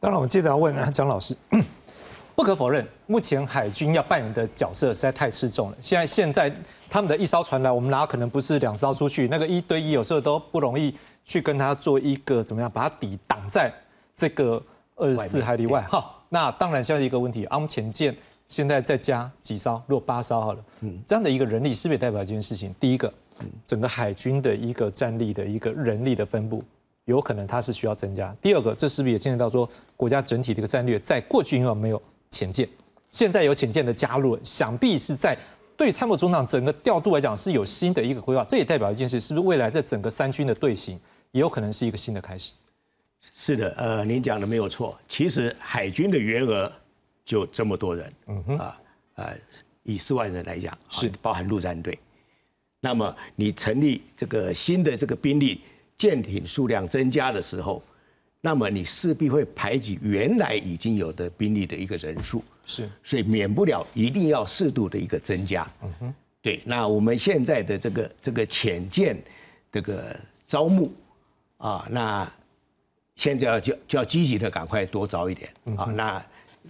[0.00, 1.36] 当然，我接着要问蒋老师。
[2.34, 5.76] 不可否认，目前海军要扮演的角色实在太吃重了。
[5.80, 6.52] 现在现在
[6.88, 9.28] 他们的一艘船来，我们哪可能不是两艘出去？
[9.28, 13.72] 那个一对一有时候都不容易去跟他做一个怎么样，把它抵挡在
[14.16, 14.62] 这个
[14.96, 15.82] 二十四海里外。
[15.82, 18.14] 哈，那当然现在一个问题，我们潜舰
[18.48, 22.74] 现在再加几艘，如果八艘好了，嗯，这样的一个人力是不是代表这件事情？
[22.80, 23.12] 第一个，
[23.66, 26.64] 整个海军的一个战力的一个人力的分布，
[27.04, 28.34] 有可能它是需要增加。
[28.40, 29.68] 第二个，这是不是也牵涉到说
[29.98, 32.00] 国家整体的一个战略，在过去因为没有。
[32.32, 32.66] 潜舰，
[33.12, 35.38] 现在有潜舰的加入，想必是在
[35.76, 38.42] 对参谋总长整个调度来讲是有新的一个规划。
[38.44, 40.98] 这也代表一件事，是不是未来在整个三军的队形
[41.30, 42.52] 也有可能是一个新的开始？
[43.20, 44.98] 是的，呃，您讲的没有错。
[45.06, 46.72] 其实海军的员额
[47.24, 48.80] 就这么多人，嗯哼，啊，
[49.16, 49.36] 呃，
[49.82, 51.96] 以四万人来讲，是包含陆战队。
[52.80, 55.60] 那么你成立这个新的这个兵力，
[55.98, 57.82] 舰艇数量增加的时候。
[58.44, 65.64] 那么你势必会排挤原来已经有的兵力的一个人数，是，所以免不了一定要适度的一个增加。
[65.80, 66.60] 嗯哼，对。
[66.64, 69.16] 那我们现在的这个这个潜舰
[69.70, 70.92] 这个招募
[71.58, 72.30] 啊，那
[73.14, 75.84] 现在要就就要积极的赶快多招一点啊。
[75.84, 76.20] 那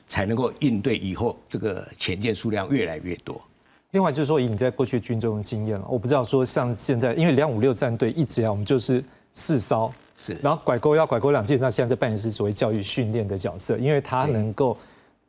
[0.06, 3.40] 才能够应对以后这个潜舰数量越来越多。
[3.92, 14.76] 另外就是说，以你在过去军中的经验了，我不知道说像现在，因为两五六战队一直啊，我们就是四艘，是然后拐钩要拐钩两件，那现在在扮演是所谓教育训练的角色，因为它能够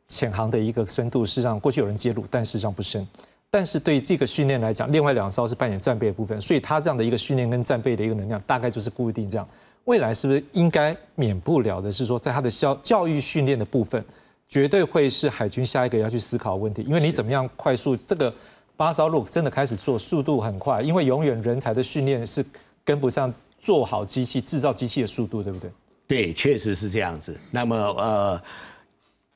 [0.06, 3.06] 潜航的一个深度，事实上过去有人揭露，但事实上不深。
[3.50, 9.48] 但是对这个训练来讲，另外两艘是扮演战备的部分，所以它这样的一个训练跟战备的一个能量，大概就是固定这样。
[9.84, 14.04] 未来是不是应该免不了的是说，在它的教教育训练的部分，
[14.48, 18.32] 绝对会是海军下一个要去思考的问题，因为你怎么样快速这个
[18.76, 22.44] 八艘路真的开始做，速度很快，因为永远人才的训练是
[22.84, 23.32] 跟不上
[23.64, 25.70] 做好机器、制造机器的速度，对不对？
[26.06, 27.34] 对，确实是这样子。
[27.50, 28.42] 那么呃，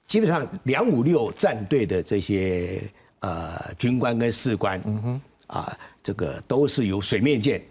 [0.06, 2.82] 基本上两五六战队的这些
[3.20, 7.62] 呃军官跟士官，嗯哼，啊，这个都是由水面舰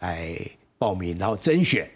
[0.00, 0.34] 来
[0.78, 1.86] 报名，然后甄选，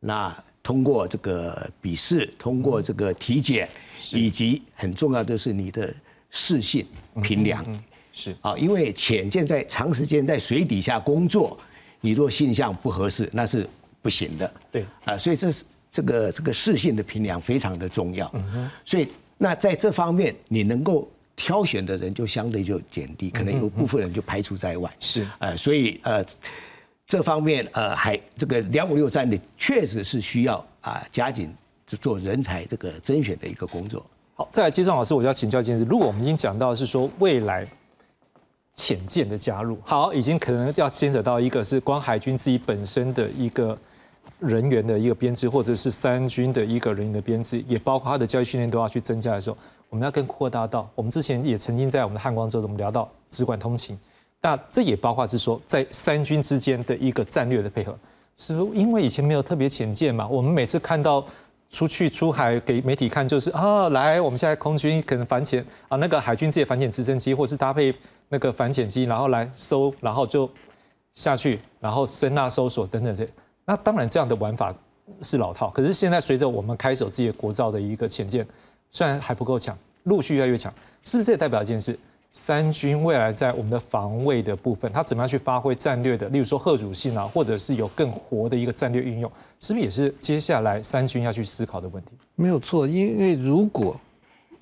[0.00, 3.68] 那通过这个笔试，通过这个体检，
[4.12, 5.94] 以及很重要的是你的
[6.30, 6.84] 视性
[7.22, 7.64] 评量，
[8.12, 8.36] 是。
[8.40, 11.56] 啊，因为潜舰在长时间在水底下工作，
[12.00, 13.66] 你若性向不合适，那是
[14.02, 14.52] 不行的。
[14.72, 18.30] 对啊，所以这是这个这个适性的评量非常的重要。
[18.34, 19.06] 嗯所以
[19.38, 24.90] 那在这方面，你能够挑选的人就相对就减低，可能有部分人就排除在外。
[25.00, 26.24] 是呃，所以呃
[27.06, 31.52] 这方面呃还这个两五六战力确实是需要啊加紧
[31.86, 34.04] 做人才这个甄选的一个工作。
[34.34, 35.84] 好，再来，接上老师，我就要请教一件事。
[35.84, 37.66] 如果我们已经讲到是说未来
[38.80, 43.76] 潜舰的加入，好，已经可能要牵扯到一个是光海军自己本身的一个
[44.38, 49.58] 人员的一个编制，或者是三军的一个人员的编制，也包括他的教育训练都要去增加的时候，
[49.90, 53.98] 我们要更扩大到，我们之前也曾经在我们的汉光州，我们聊到只管通勤，
[54.40, 57.94] 那这也包括是说在三军之间的一个战略的配合，
[58.38, 60.26] 是因为以前没有特别浅舰嘛？
[60.26, 61.24] 我们每次看到。
[61.70, 67.94] 出去出海给媒体看，就是啊，来，我们现在空军可能反潜啊，那个海军自己反潜直升机，或是搭配
[68.28, 70.50] 那个反潜机，然后来搜，然后就
[71.14, 73.26] 下去，然后声呐搜索等等这。
[73.64, 74.74] 那当然这样的玩法
[75.22, 78.44] 是老套，可是现在随着我们开手自己的国造的一个潜舰，
[78.90, 80.72] 虽然还不够强，陆续越来越强，
[81.04, 81.96] 是不是也代表一件事？
[82.32, 92.10] 三军未来在我们的防卫的部分，它怎么样去发挥战略的，例如说贺主性啊，或者是有更活的一个战略运用，是不是也是接下来三军要去思考的问题？
[92.36, 94.00] 没有错，因为如果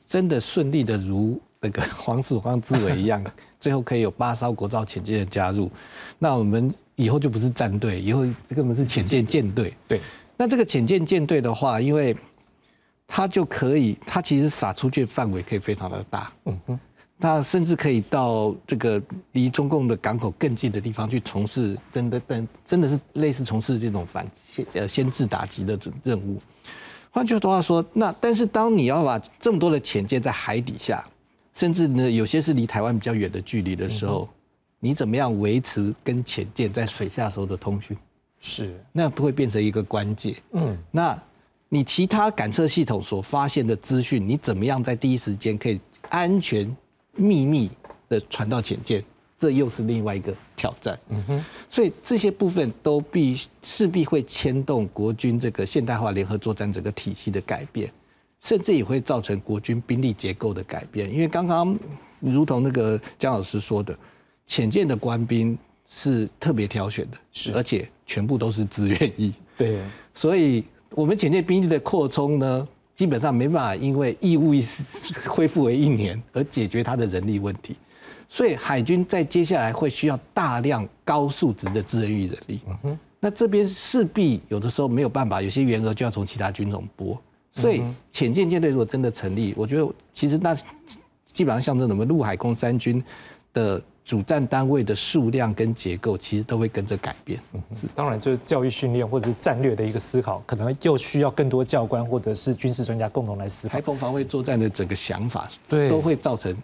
[0.07, 3.23] 真的顺利的如那个黄曙光之伟一样，
[3.61, 5.71] 最后可以有八艘国造潜舰的加入，
[6.19, 9.75] 那我们以后就不是战队，以后根本是潜舰舰队。
[9.87, 10.01] 对，
[10.39, 12.17] 那这个潜舰舰队的话，因为
[13.07, 16.33] 它就可以，它其实撒出去的范围可以非常的大。
[16.47, 16.81] 嗯哼。
[17.21, 19.03] 那甚至可以到这个
[19.33, 26.41] 离中共的港口更近的地方去从事真的、但真的是类似从事这种反先呃先制打击的任务。
[27.11, 31.05] 换句话说，那但是当你要把这么多的潜舰在海底下，
[31.55, 34.29] 甚至呢有些是离台湾比较远的距离的时候，
[34.79, 37.97] 你怎么样维持跟潜舰在水下时候的通讯？
[38.39, 40.37] 是，那不会变成一个关键。
[40.53, 41.21] 嗯，那
[41.69, 46.77] 你其他感测系统所发现的资讯，你怎么样在第一时间可以安全？
[47.19, 47.71] 秘密
[48.09, 49.05] 的传到潜舰，
[49.37, 50.99] 这又是另外一个挑战。
[51.11, 57.93] 嗯哼，所以这些部分都必势必会牵动国军这个现代化联合作战整个体系的改变，
[58.41, 61.13] 甚至也会造成国军兵力结构的改变。
[61.13, 61.79] 因为刚刚
[62.21, 63.97] 如同那个姜老师说的，
[64.47, 69.35] 潜舰的官兵是特别挑选的，是而且全部都是自愿役。
[69.57, 69.81] 对，
[70.15, 72.69] 所以我们潜舰兵力的扩充呢？
[72.99, 74.61] 基本上没办法，因为义务役
[75.25, 77.77] 恢复为一年而解决他的人力问题，
[78.29, 82.61] 所以海军在接下来会需要大量高素质的自役人力。
[83.21, 87.17] 那这边势必有的时候没有办法，有些员额就要从其他军种拨。
[87.53, 90.53] 所以潜舰舰队如果真的成立，我觉得其实那
[91.25, 93.01] 基本上象征我们陆海空三军
[93.53, 93.81] 的。
[94.09, 97.39] 主战单位的数量跟结构其实都会跟着改变。
[97.53, 103.75] 嗯，是，当然就是教育训练或者是战略的一个思考，可能又需要更多教官或者是军事专家共同来思考。
[103.75, 106.57] 台风防卫作战的整个想法，对，都会造成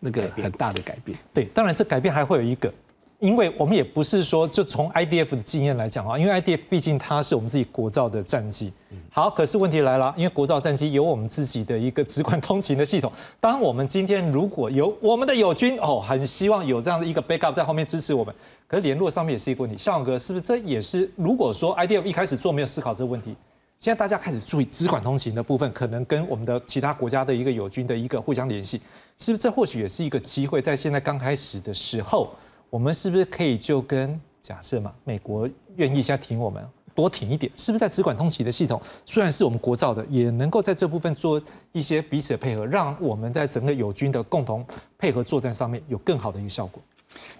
[0.00, 1.18] 那个很大的改变。
[1.34, 2.72] 对，当然这改变还会有一个。
[3.18, 8.72] 因为我们也不是说，就从 IDF 的经验来讲啊，因为 IDF 毕竟它是我们自己国造的战机。
[9.10, 13.12] 好，可是问题来了，因为国造战机有我们自己的一个直管通勤的系统。
[13.40, 18.32] 当我们今天如果有我们的友军哦，很希望有这样的一个 backup 在后面支持我们，
[18.68, 19.76] 可是联络上面也是一个问题。
[19.76, 23.34] 向勇哥，是不是这也是如果说 IDF 一开始做没有思考这个问题，
[23.80, 28.80] 现在大家开始注意直管通勤的部分，可能跟我们的其他国家的一个友军的一个互相联系，
[29.18, 32.30] 是不是这或许也是一个机会，在现在刚开始的时候。
[32.70, 36.62] 我们是不是可以就跟假设嘛，美国愿意现在挺我们，
[36.94, 37.50] 多挺一点？
[37.56, 41.40] 是不是在直管通缉的系统虽然是我们国造的，也能够在这部分做
[41.72, 44.64] 一些彼此的配合，让我们在整个友军的共同
[44.98, 46.82] 配合作战上面有更好的一个效果？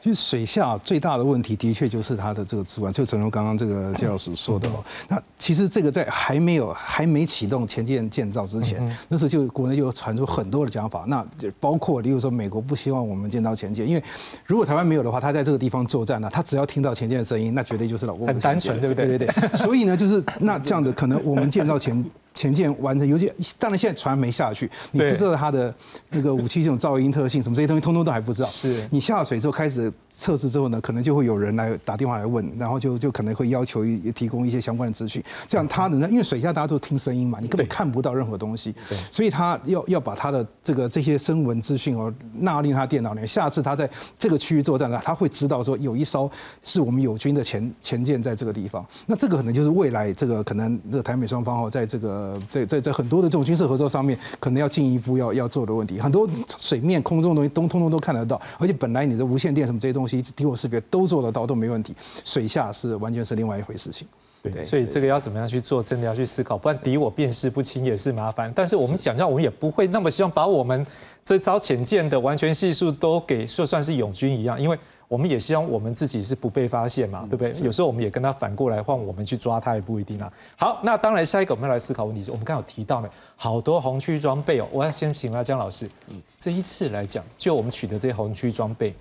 [0.01, 4.85] 其实水下最大的问题，的确就是它的这个直管，就正如刚刚这个谢老师说的哦。
[5.09, 14.03] 那其实这个在还没有还没启动前舰建造之前，那时候就国内就传出很多的讲法，那就包括例如说美国不希望我们建造前舰，因为
[14.47, 19.07] 如果台湾没有的话，他在这个地方作战呢，他只要听到前舰的声音，那绝对就是老公很单纯，对不对？
[19.07, 19.57] 对对对。
[19.57, 22.05] 所以呢，就是那这样子，可能我们建造前。
[22.39, 23.29] 前舰完成，尤其
[23.59, 25.75] 当然现在船没下去，你不知道它的
[26.11, 28.49] 那个武器这种噪音特性什么这些东西，通通都还不知道。
[28.49, 33.83] 是你下水之后开始测试之后呢，可能就会有人来打电话来问，然后就就可能会要求
[34.15, 35.21] 提供一些相关的资讯。
[35.49, 38.73] 这样他能因为水下大家都听声音嘛，你根本看不到任何东西，
[39.11, 43.27] 所以他要要把他的这个这些声纹资讯哦纳进他电脑里面。
[43.27, 46.31] 下次他在这个区域作战呢，他会知道说有一艘
[46.63, 48.87] 是我们友军的前前舰在这个地方。
[49.07, 52.28] 那这个可能就是未来这个可能这个台美双方哦在这个。
[52.29, 61.95] 呃，在在在很多的这种军事合作上面，可能要进一步要要做的问题，很多水面、空中的东西都通通都看得到，而且本来你的无线电什么这些东西，敌我识别都做得到，都没问题。
[62.25, 64.07] 水下是完全是另外一回事情。
[64.43, 68.53] 对，所以这个要怎么样去做，真的要去思考，不然敌我辨识不清也是麻烦。
[68.55, 70.87] 但是我们想象，我们也不会那么希望把我们
[71.25, 74.79] 这艘潜舰的完全系数都给就算是永军一样，因为。
[75.09, 77.51] 我们也希望我们自己是不被发现嘛，对不对？
[77.65, 80.31] 有时候我们也跟他反过来换，我们去抓他也不一定啊。
[80.55, 84.69] 好，那当然下一个我们要来思考问题是，我们刚有提到呢，好多红区装备哦。
[84.71, 85.91] 我要先请阿江老师，
[86.39, 88.95] 这一次来讲，就我们取得这些红区装备，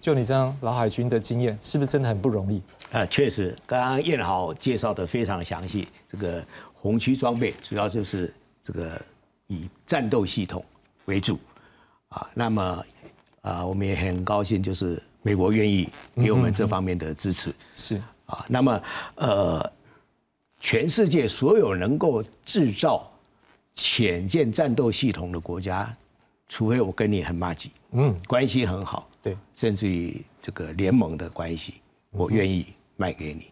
[0.00, 2.60] 就你这样老海军的经验，是不是真的很不容易？
[2.90, 5.86] 啊，确实，刚刚燕豪介绍的非常详细。
[6.08, 6.44] 这个
[6.74, 8.34] 红区装备主要就是
[8.64, 9.00] 这个
[9.46, 10.64] 以战斗系统
[11.04, 11.38] 为主
[12.08, 12.28] 啊。
[12.34, 12.84] 那么
[13.42, 15.00] 啊，我们也很高兴，就是。
[15.22, 18.44] 美国愿意给我们这方面的支持，是啊。
[18.48, 18.82] 那么，
[19.14, 19.72] 呃，
[20.60, 23.08] 全世界所有能够制造
[23.72, 25.94] 潜舰战斗系统的国家，
[26.48, 31.74] 除非我跟你很密集，嗯，关系很好，对，甚至于这个联盟的关系，
[32.10, 32.66] 我愿意
[32.96, 33.46] 卖给你。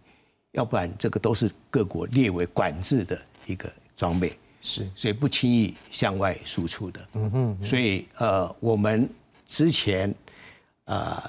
[0.52, 3.16] 要不然，这个都是各国列为管制的
[3.46, 7.08] 一个装备，是，所以不轻易向外输出的。
[7.12, 7.64] 嗯哼。
[7.64, 9.08] 所以，呃，我们
[9.46, 10.12] 之前，
[10.86, 11.22] 呃。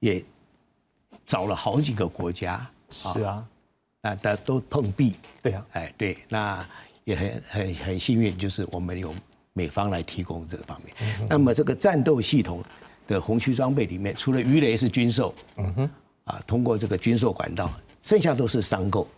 [0.00, 0.22] 也
[1.24, 3.48] 找了好几个国家，是啊，
[4.02, 6.66] 啊，大家都碰壁，对啊，哎，对，那
[7.04, 9.14] 也很很很幸运，就是我们有
[9.52, 11.28] 美方来提供这个方面。
[11.28, 12.62] 那么这个战斗系统
[13.06, 15.90] 的红区装备里面，除了鱼雷是军售，嗯哼，
[16.24, 17.70] 啊，通过这个军售管道，
[18.02, 19.08] 剩下都是商购。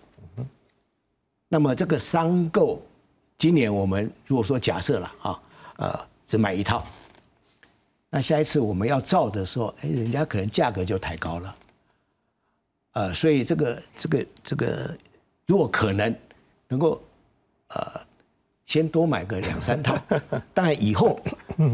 [1.48, 2.80] 那么这个商购，
[3.38, 5.40] 今年我们如果说假设了啊，
[5.76, 6.86] 呃，只买一套。
[8.10, 11.56] 那下一次我们要造的时候，哎，人家可能价格就抬高了，
[12.92, 14.96] 呃，所以这个这个这个，
[15.46, 16.14] 如果可能
[16.68, 17.02] 能够
[17.68, 18.00] 呃
[18.66, 19.98] 先多买个两三套，
[20.54, 21.20] 当然以后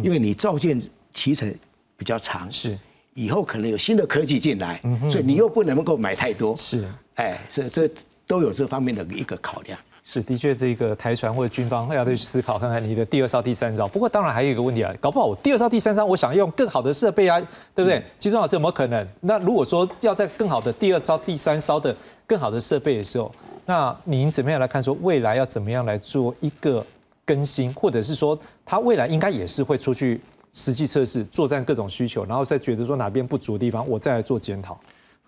[0.03, 0.80] 因为你造舰
[1.12, 1.55] 期程
[1.97, 2.76] 比较长，是
[3.14, 4.80] 以后可能有新的科技进来，
[5.11, 7.89] 所以你又不能够买太多，是，哎，这这
[8.26, 9.78] 都有这方面的一个考量。
[10.07, 13.89] 是，的确，这个台船或者军方要去思考，看看你的第二艘、第三艘。
[13.89, 17.41] 不过，当然还有一个问题啊，搞不好我第二艘、第三艘，我想用更好的设备啊，
[17.75, 18.03] 对不对？
[18.19, 19.09] 其中老师有没有可能？
[19.23, 21.97] 那如果说要在更好的第二艘、第三艘的
[22.27, 23.35] 更好的设备的时候，
[23.65, 24.83] 那您怎么样来看？
[24.83, 26.85] 说未来要怎么样来做一个
[27.25, 30.21] 更新，或者是说，它未来应该也是会出去
[30.53, 34.79] 实际测试、作战各种需求，然后再觉得说哪边不足的地方，我再来做检讨。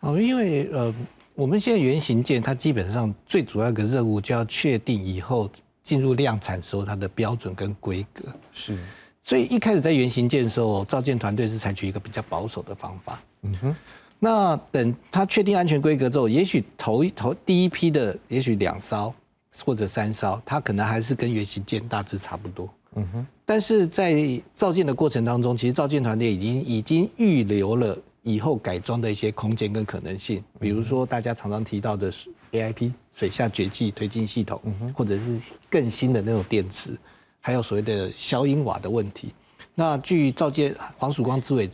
[0.02, 0.94] 好，因为呃。
[1.36, 5.48] 我们现在原型件，它基本上最主要一个任务就要确定以后
[5.82, 8.24] 进入量产时候它的标准跟规格。
[8.54, 8.78] 是，
[9.22, 13.22] 所以一开始在原型件的时候，造舰团队是采取一个比较保守的方法。
[13.42, 13.76] 嗯哼。
[14.18, 19.14] 那等它确定安全规格之后，也许头一头第一批的，也许两艘
[19.62, 22.66] 或者三艘，它可能还是跟原型件大致差不多。
[22.94, 23.26] 嗯哼。
[23.44, 27.98] 但是在造舰的过程当中，其实造舰团队已经已经预留了。
[28.26, 32.12] 以后改装的一些空间跟可能性，比如说大家常常提到的
[32.50, 34.60] AIP 水下绝技推进系统，
[34.92, 35.38] 或者是
[35.70, 36.98] 更新的那种电池，
[37.40, 39.32] 还有所谓的消音瓦的问题。
[39.76, 41.70] 那据造舰黄曙光之委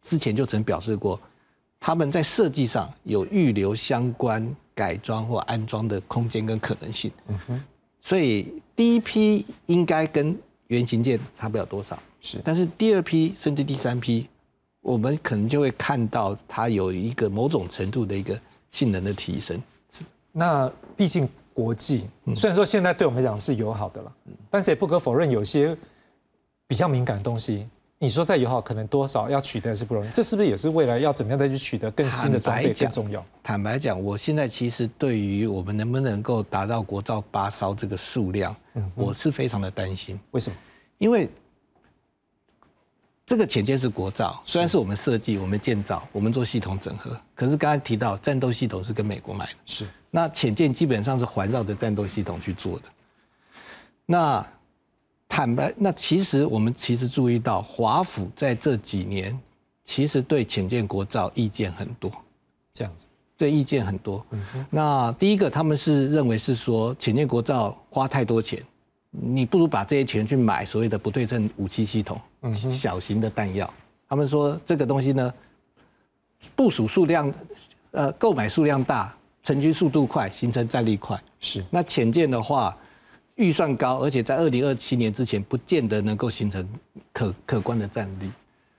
[0.00, 1.20] 之前就曾表示过，
[1.80, 7.10] 他们在设计上有预留相关改装或安装的空间跟可能性。
[7.26, 7.64] 嗯哼，
[8.00, 10.38] 所以第一批应该跟
[10.68, 14.28] 原型件差不了多少，是，但是第二批甚至第三批。
[14.86, 18.38] 我们可能就会看到它有一个某种程度的一个
[18.70, 19.60] 性能的提升。
[19.90, 22.04] 是，那毕竟国际
[22.36, 24.12] 虽然说现在对我们来讲是友好的了，
[24.48, 25.76] 但是也不可否认有些
[26.68, 27.66] 比较敏感的东西，
[27.98, 33.24] 你说再友好可能多少要取得是不容易，这是不是也是未来要怎么样再去取得更新的装备更重要？
[33.42, 38.54] 坦白讲，我现在其实对于我们能不能够达到国造八艘这个数量，
[38.94, 40.16] 我是非常的担心。
[40.30, 40.56] 为什么？
[40.98, 41.28] 因为
[43.26, 49.84] 这个潜舰是国造，虽然是我们设计、我们建造、我们做系统整合，可是刚才提到战斗系统是跟美国买的，是。
[50.12, 52.84] 那潜舰基本上是环绕着战斗系统去做的。
[54.06, 54.46] 那
[55.28, 59.36] 坦白，那其实我们其实注意到，华府在这几年
[59.84, 62.08] 其实对潜舰国造意见很多，
[62.72, 63.06] 这样子，
[63.36, 64.24] 对意见很多。
[64.70, 68.62] 那第一个，他们是认为是说潜舰国造花太多钱，
[69.10, 72.20] 你不如把这些钱去买所谓的不对称武器系统，
[72.54, 73.72] 小型的弹药。
[74.08, 75.34] 他们说这个东西呢，
[76.54, 77.32] 部署数量，
[77.90, 81.20] 呃，购买数量大，成军速度快，形成战力快。
[81.40, 82.76] 是那潜舰的话。
[83.36, 86.66] 预算高，而且在二零二七年之前，不见得能够形成
[87.12, 88.30] 可可观的战力。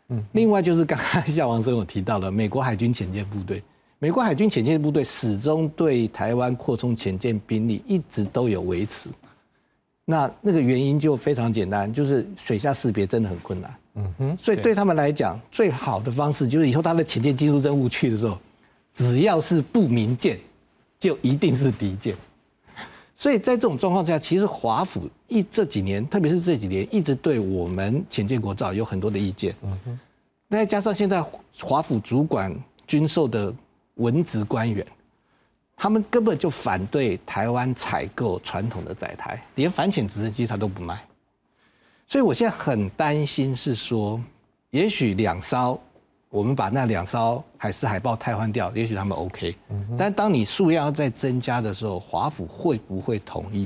[0.07, 3.61] 嗯，另外就是刚刚夏王生有提到了美国海军潜舰部队，
[3.99, 9.11] 美国海军潜舰部队始终对台湾扩充潜舰兵力一直都有维持。
[10.09, 13.75] 那那个原因就非常简单，就是水下识别真的很困难。
[13.95, 18.39] 嗯哼，所以对他们来讲，最好的方式就是以后他的潜舰进入任务去的时候，
[18.95, 20.39] 只要是不明舰，
[20.97, 22.15] 就一定是敌舰。
[23.17, 29.53] 所以在这种状况下，其实华府一这几年，特别是这几年，一直对我们潜舰国造有很多的意见。
[29.61, 29.99] 嗯哼。
[30.49, 31.21] 再加上现在
[31.59, 32.55] 华府主管
[32.85, 33.53] 军售的
[33.95, 34.87] 文职官员，
[35.77, 40.99] 他们根本就反对台湾采购传统的载台，连反潜直升机他都不卖。
[42.07, 44.19] 所以我现在很担心，是说，
[44.71, 45.79] 也许两艘。
[46.29, 49.55] 我们把那两艘海狮海豹汰换掉，也许他们 OK。
[49.97, 53.65] 但当你数量要再增加的时候，华府会不会同意？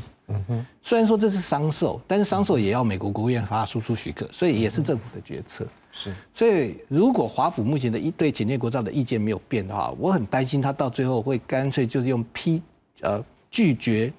[0.84, 5.66] 虽然说这是商售，但是商售也要美国国务院发输出许可，所以也是政府的决策。
[5.91, 6.13] 是。
[6.33, 12.61] 所以如果华府目前的一对潜舰国造的意见没有变的话，我很担心他到最后会干脆就是用批
[13.01, 14.11] 呃拒绝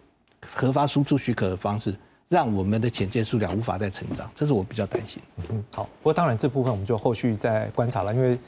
[0.55, 1.95] 核发输出许可的方式。
[2.29, 5.23] 让我们的潜舰数量无法再成长，这是我比较担心。
[5.51, 5.83] 嗯，好。
[5.83, 8.39] 不过当然这部分我们就后续再观察了，因为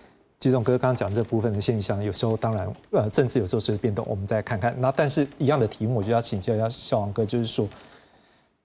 [0.40, 4.74] 吉总哥刚刚讲这部分的现象，有时候当然呃政治有时候是变动，我们再看看。
[4.80, 7.68] 那但是一样的题目，我就要请教一下小王哥，就是说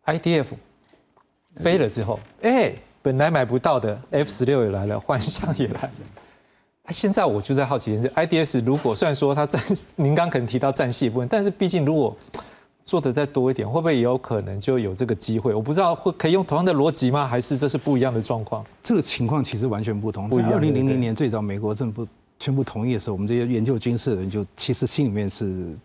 [0.06, 0.46] ，IDF
[1.58, 5.92] 飞了之后，哎，本来买不到的 F 十六也来了， 幻象也来了。
[6.92, 9.62] 现在我就在好奇的是，IDS 如果虽然说它战，
[9.96, 12.16] 您刚可能提到战系部分，但是毕竟如果
[12.84, 15.54] 做的再多一点，会不会也有可能就有这个机会？
[15.54, 17.28] 我不知道会可以用同样的逻辑吗？
[17.28, 18.66] 还是这是不一样的状况？
[18.82, 20.30] 这个情况其实完全不同。
[20.30, 22.08] 在二零零零年最早美国政府
[22.40, 25.76] 全部同意的时候，我们这些研究军事的人就其实心里面是。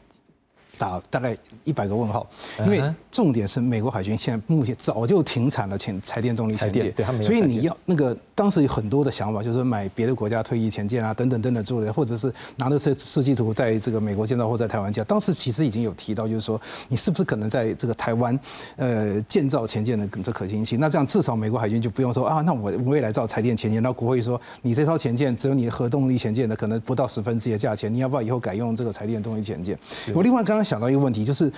[0.85, 2.27] 打大概一百个问号，
[2.59, 15.05] 因为重点是美国海军现在目前早就停产了潜柴电动力潜舰，所以你要那个当时有很多的想法，就是买别的国家退役前舰啊，等等等等之类的，或者是拿着设设计图在这个美国建造或在台湾建。
[15.05, 18.39] 当时其实已经有提到，就是说你是不是可能在这个台湾
[18.77, 20.81] 呃建造前舰的这可行性？
[20.81, 23.81] 那这样至少美国海军就不用说啊，那我我也来造柴电前舰。
[23.81, 29.79] 那国会说你这套前舰只有你核动力前舰的可能不到十分之一的价钱，你要不要以后改用这个柴电动力前舰？
[30.13, 30.65] 我另外刚刚。
[30.65, 31.53] 想到一个问题，就是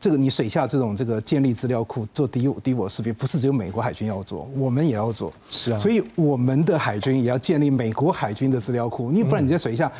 [0.00, 5.30] 这个你水下这种这个建立资料库做敌敌我识别，不是只有美国海军要做，我们也要做。
[5.50, 9.92] 是啊，所以我们的海军也要建立美国海军的资料库，因为不然你在水下。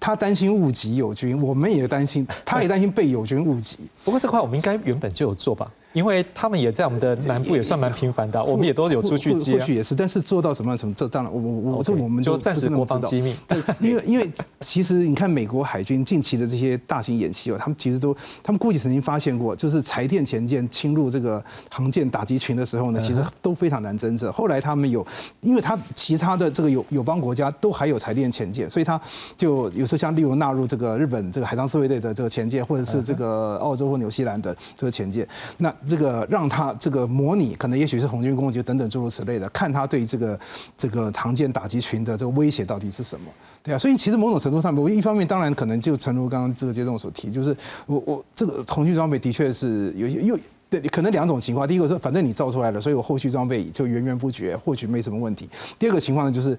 [0.00, 3.76] 他担心误击友军，我们也担心， 他也担心被友军误击。
[4.04, 9.58] 不过这块我们应该原本就有做吧，因为他们也在我们的南部也算蛮频繁的，我们也都有出去接。
[9.58, 13.36] 或许也是，但是做到什么什么，这当然我我这我们就暂时国防机密。
[13.80, 24.32] 因为因为其实你看美国海军近期的这些大型演习哦，他们其实都他们估计曾经发现过，就是柴电前舰侵入这个航舰打击群的时候呢，其实都非常难侦测。
[24.32, 25.06] 后来他们有，
[25.42, 28.98] 因为他其他的这个友友邦国家都还有柴电前舰，所以他
[29.36, 29.65] 就。
[29.74, 35.26] 有时候像例如纳入这个日本这个海上自卫队的这个前舰，或者是这个澳洲或纽西兰的这个前舰，
[35.58, 40.38] 那这个让他这个模拟，可能也许是红军攻击等等诸如此类的，看他对这个
[40.76, 43.30] 这个航舰打击群的这个威胁到底是什么？
[43.62, 47.56] 对啊，所以其实某种程度上，我一方面当然可能就诚如刚刚这个杰总所提，就是
[47.86, 50.38] 我我这个红军装备的确是有些又
[50.68, 51.66] 对，可能两种情况。
[51.66, 55.48] 第一个是反正你造出来了，所以我后续装备就源源不绝，或许没什么问题。
[55.78, 56.58] 第二个情况呢，就是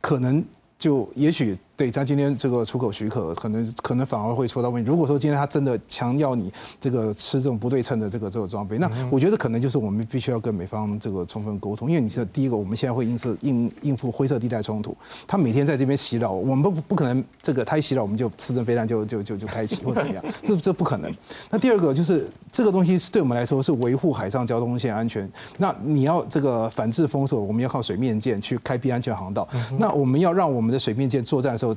[0.00, 0.44] 可能
[0.78, 1.58] 就也许。
[1.74, 4.88] 对他今天这个出口许可，可能可能反而会出到问题。
[4.88, 14.96] 如果说今天他真的强要你这个吃这种不对称的这个这个装备，那我觉得可能就是我们必须要跟美方这个充分沟通，因为你是第一个，我们现在会应是应应付灰色地带冲突，
[15.26, 21.12] 他每天在这边洗扰，我们不不可能这个他一洗扰我们就刺针飞弹就就就就开启或怎么样，这这不可能。
[21.50, 29.48] 那第二个就是这个东西是对我们来说是维护海上交通线安全，那你要这个反制封锁，我们要靠水面舰去开辟安全航道，
[29.78, 31.71] 那我们要让我们的水面舰作战的时候。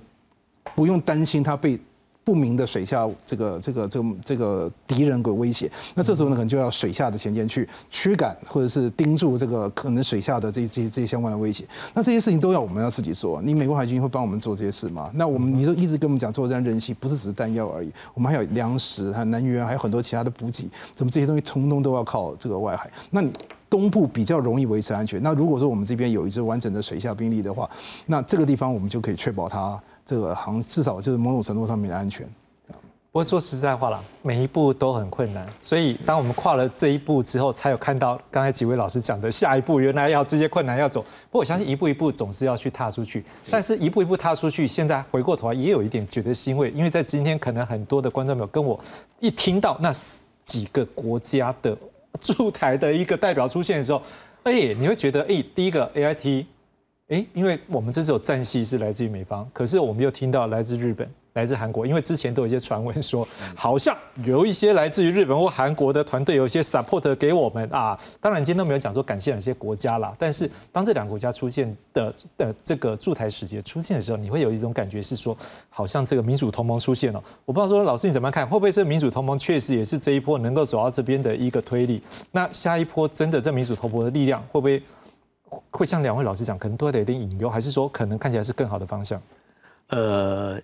[0.74, 1.80] 不用担心他被
[2.24, 11.64] 不明的水下这个这个这个这个敌人给威胁，那这时候呢可能就要水下的前舰去驱赶或者是盯住这个可能水下的这这些这些相关的威胁。
[11.94, 13.40] 那这些事情都要我们要自己做。
[13.44, 15.12] 你美国海军会帮我们做这些事吗？
[15.14, 22.90] 那我们你说一直跟我们讲作战韧性，不是只是弹药而已，我们还有粮食、还有能源，还有很多其他的补给，怎么这些东西通通都要靠这个外海？
[23.12, 23.32] 那你
[23.70, 25.22] 东部比较容易维持安全。
[25.22, 27.70] 那如果说我们这边有一支完整的水下兵力的话，
[28.08, 29.80] 那这个地方我们就可以确保它。
[30.06, 32.28] 这个航至少就是某种程度上面的安全。
[33.12, 41.02] 不过说实在话啦，每一步都很困难，所以当我们跨了这一步之后，才有看到刚才几位老师讲的下一步，原来要这些困难要走。
[41.02, 48.78] 不过我相信一步一步总是要去踏出去，但是一步一步踏出去，现在回过头来也有一点觉得欣慰，因为在今天可能很多的观众朋友跟我
[49.22, 49.90] 一听到那
[50.44, 51.78] 几个国家的
[52.20, 54.02] 驻台的一个代表出现的时候，
[54.44, 56.48] 哎，你会觉得哎，第一个 A I T。
[57.10, 67.96] 哎，因为我们这次有战系是来自于美方，可是我们又听到来自日本、来自韩国，因为之前都有一些传闻说，好像有一些来自于日本或韩国的团队有一些 support 给我们啊。
[68.20, 75.38] 当然今天都没有讲说感谢哪些国家啦，但是当这两个国家出现的的这个驻台使节出现的时候，你会有一种感觉是说，
[75.70, 77.24] 好像这个民主同盟出现了。
[77.46, 82.02] 我不知道说老师你怎么看，会不会是民主同盟确实也是这一波能够走到这边的一个推力？
[82.32, 84.82] 那下一波真的这民主同盟的力量会不会？
[85.72, 89.22] 会像两位老师讲，可能多带一点隐忧，还是说可能看起来是更好的方向？
[89.90, 90.60] 呃，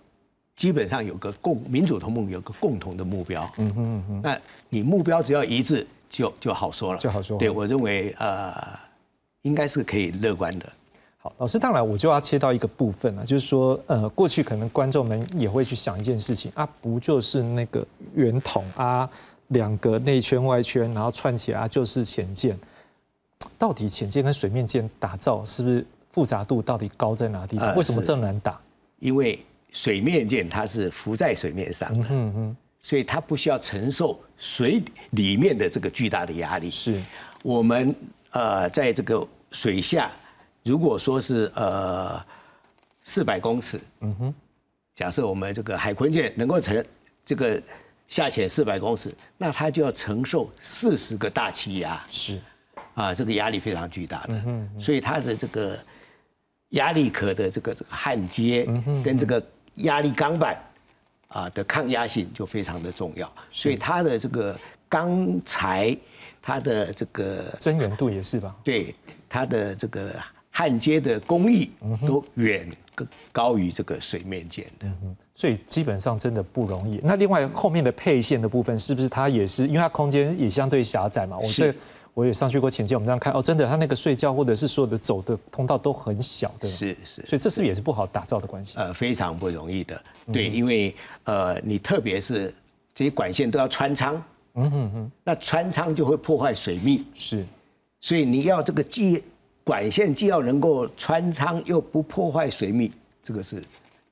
[0.55, 3.49] 基本上有个共民主同盟有个共同的目标。
[3.57, 4.21] 嗯哼嗯哼。
[4.23, 4.37] 那
[4.69, 6.99] 你目标只要一致，就就好说了。
[6.99, 7.37] 就好说。
[7.37, 8.53] 对我认为呃，
[9.43, 10.65] 应该是可以乐观的。
[11.19, 17.85] 好，老师，当然我就要切到一个部分了，就是说呃，过去可能观众们也会去想一件事情啊，不就是那个
[18.15, 19.07] 圆筒啊，
[19.49, 22.57] 两个内圈外圈，然后串起来啊，就是潜舰。
[23.57, 27.75] 到底潜舰跟水面舰打造是不是复杂度到底高在哪地方？
[27.75, 28.59] 为什么这么难打？
[28.99, 36.69] 因为水面舰它是浮在水面上，嗯嗯，所以它不需要承受水里面的这个巨大的压力。
[36.69, 37.01] 是，
[37.41, 37.95] 我们
[38.31, 40.11] 呃在这个水下，
[40.63, 42.23] 如果说是呃
[43.03, 44.33] 四百公尺，嗯哼，
[44.95, 46.83] 假设我们这个海坤舰能够承
[47.23, 47.61] 这个
[48.07, 52.03] 下潜四百公尺，那它就要承受四十个大气压。
[52.11, 52.39] 是。
[52.93, 54.43] 啊，这个压力非常巨大的，
[54.79, 55.79] 所以它的这个
[56.71, 58.65] 压力壳的这个这个焊接
[59.03, 59.41] 跟这个
[59.75, 60.61] 压力钢板
[61.29, 64.53] 啊的抗压性就非常的重要，所以它的这个
[64.89, 65.95] 钢材，
[66.41, 68.53] 它的这个增援度也是吧？
[68.63, 68.93] 对，
[69.29, 70.13] 它的这个
[70.49, 71.71] 焊接的工艺
[72.05, 72.69] 都远
[73.31, 74.87] 高于这个水面舰的，
[75.33, 76.99] 所以基本上真的不容易。
[77.01, 81.37] 那另外后面的配线的部分，是不是它也是因为它空间也相对狭窄嘛？
[81.37, 81.73] 我这。
[82.13, 88.77] 我也上去过潜舰，我们这样看哦，真的，他那个睡觉或者是所有的走的通道都很小，对是是，所以这是不是也是不好打造的关系？
[88.77, 90.01] 呃，非常不容易的，
[90.31, 90.93] 对，因为
[91.23, 92.53] 呃，你特别是
[92.93, 94.21] 这些管线都要穿仓，
[94.55, 97.45] 嗯哼哼，那穿仓就会破坏水密，是，
[98.01, 99.23] 所以你要这个既
[99.63, 102.91] 管线既要能够穿仓又不破坏水密，
[103.23, 103.63] 这个是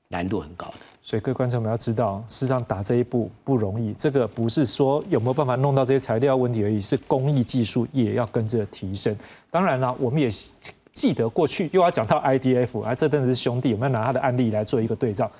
[0.08, 0.76] 难度很高的。
[1.02, 3.94] 所以各位观众们要知道，事实上打这一步不容易。
[3.94, 9.16] 这个不是说有没有办法弄到这些材料问题而已，是工艺技术也要跟着提升。
[9.50, 10.28] 当然了，我们也
[10.92, 15.30] 记得过去又要讲到 IDF，啊，这真的是兄弟，我们要拿他的案例来做一个对照。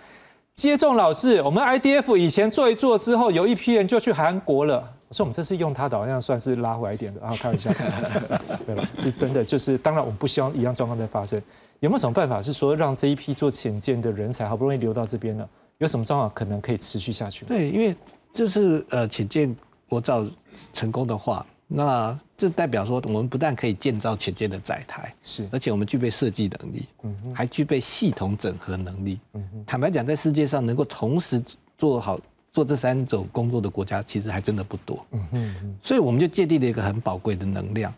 [0.55, 4.77] 接种老师，我们 IDF 以前做一做之后，有一批人就去韩国了。
[5.09, 7.21] 我说我们这次用它的，好像算是拉回来一点的。
[7.21, 7.71] 然后开玩笑，
[8.67, 8.83] 对吧？
[8.97, 11.41] 是真的，就是当然我们不希望一样状况再发生。
[11.81, 15.49] 有没有什么办法是说让这一批做潜舰的人才好不容易留到这边了？
[15.79, 17.47] 有什么方法可能可以持续下去？
[17.47, 17.97] 对，因为
[18.35, 19.55] 就是呃潜舰
[19.89, 20.27] 国造
[20.75, 29.65] 成功的话，那这代表说我们不但可以建造潜舰的载台，是，而且我们具备设计能力，嗯哼，还具备系统整合能力，嗯哼。
[29.67, 31.43] 坦白讲，在世界上能够同时
[31.79, 32.21] 做好
[32.53, 35.79] 做这三种工作的国家，其实还真的不多，嗯哼。
[35.83, 37.91] 所以我们就界定了一个很宝贵的能量。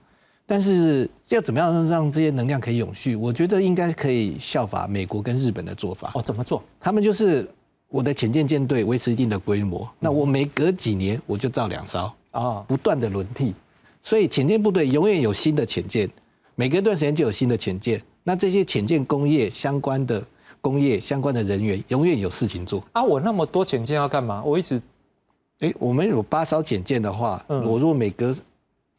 [0.53, 3.17] 但是要怎么样让这些能量可以永续？
[3.17, 6.13] 我觉得应该可以效法美国跟日本的做法。
[6.15, 6.63] 哦，怎么做？
[6.79, 7.49] 他们就是
[7.89, 13.55] 我的潜舰舰队维持一定的规模，那我每隔几年我就造两艘啊，不断的轮替。
[14.03, 16.07] 所以潜舰部队永远有新的潜舰，
[16.55, 17.99] 每隔一段时间就有新的潜舰。
[18.23, 20.23] 那这些潜舰工业相关的
[20.61, 22.85] 工业相关的人员永远有事情做。
[22.93, 24.43] 啊，我那么多潜舰要干嘛？
[24.45, 24.79] 我一直
[25.61, 28.35] 哎，我们有八艘潜舰的话，嗯我如果每隔，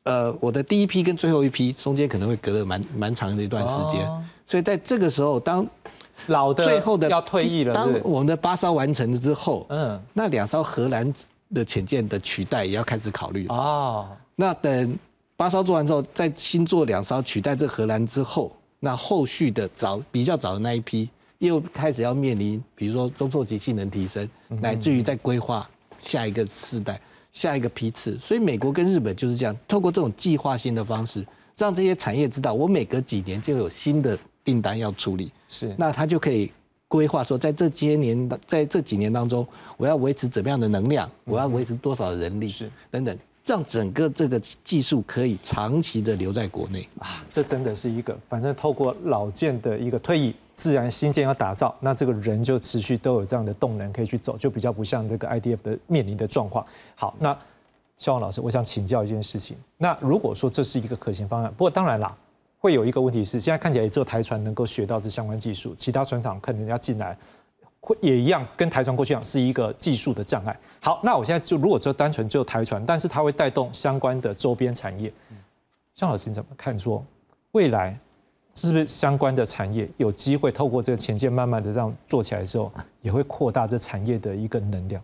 [0.04, 4.24] 呃，我的第一批跟最后一批中间可能会隔了蛮蛮长的一段时间，哦。
[4.46, 5.66] 所以在这个时候，当
[6.28, 10.02] 老的最后的要退役了，当我们的八艘完成了之后，嗯。
[10.14, 11.12] 那两艘荷兰
[11.54, 13.56] 的潜舰的取代也要开始考虑了。
[13.56, 14.98] 哦，那等
[15.38, 27.00] 八艘做完之后，再新做两艘取代这荷兰之后，那后续的早比较早的那一批又开始要面临，比如说中座级性能提升，乃至于在规划下一个世代、
[27.34, 28.18] 下一个批次。
[28.20, 31.26] 所以美国跟日本就是这样，透过这种计划性的方式，
[31.58, 36.50] 让这些产业知道，我每隔几年就有新的订单要处理，是那他就可以。
[36.90, 39.44] 规划说，在这些年，在这几年当中，
[39.78, 46.88] 我要维持怎么样的能量，我要维持多少的人力，是等等，让整个这个技术可以长期的留在国内。
[47.00, 56.66] 啊，这真的是一个，反正透过老舰的一个退役，自然新建要打造，那这个人就持续都有这样的动能可以去走，就比较不像这个 IDF 的面临的状况。
[56.96, 57.38] 好，那
[57.98, 62.16] 肖王老师，我想请教一件事情，那如果说这是一个可行方案，不过当然啦。
[62.60, 67.18] 会有一个问题是，现在看起来也只有台船能够学到这相关技术，其他船厂可能要进来，
[67.82, 70.58] 会也一样，跟台船过去一样是一个技术的障碍。
[70.80, 75.12] 好，那我现在就如果就单纯就台船，但是它会带动相关的周边产业，
[75.94, 77.06] 肖老师你怎么看说？
[77.52, 78.00] 未来
[78.56, 85.02] 是不是相关的产业有机会透过这个前舰慢慢的这样做起来的时候，也会扩大这产业的一个能量？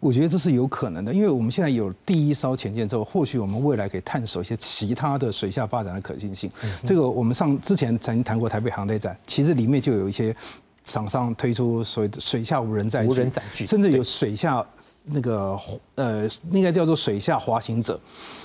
[0.00, 6.50] 我觉得这是有可能的，因为我们现在有第一艘潜舰之后，或许我们未来可以探索一些其他的水下发展的可行性。
[6.84, 10.36] 这个我们上之前曾经谈过台北航太展，其实里面就有一些
[10.84, 14.62] 厂商推出所谓的水下无人载具，无人载具甚至有水下
[15.04, 15.58] 那个
[15.94, 17.98] 呃，应该叫做水下滑行者。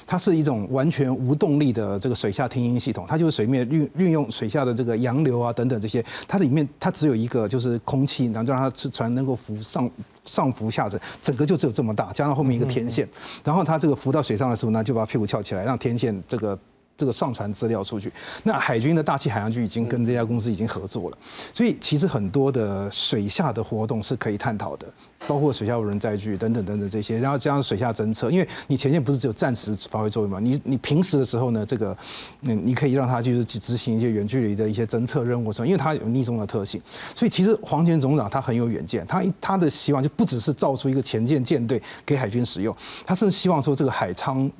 [0.05, 9.89] 它是一种完全无动力的这个水下听音系统，它就是水面运运用水下的这个洋流啊等等这些，它里面它只有一个就是空气，然后就让它船能够浮上
[10.25, 13.07] 上浮下沉，整个就只有这么大，加上后面一个天线，
[13.43, 16.57] 然后它这个浮到水上的时候呢，就把屁股翘起来，让天线这个。
[16.99, 18.11] 这个上传资料出去，
[18.43, 21.17] 那海军的大气海洋局已经跟这家公司已经合作了，
[21.53, 24.85] 所以其实很多的水下的活动是可以探讨的，
[25.25, 31.97] 包括水下无人载具等等等等这些，然后加上水下侦测，因为你前线不是只有暂时发挥作用嘛，你你平时的时候呢，这个
[32.41, 36.81] 嗯你可以让它就是去执行一些远距离的一些侦测任务，因为它有逆中的特性，
[37.15, 42.75] 所以其实黄前总长他很有远见，他他的希望就不只是造出一个前舰舰队给海军使用，
[43.05, 44.51] 他甚至希望说这个海仓。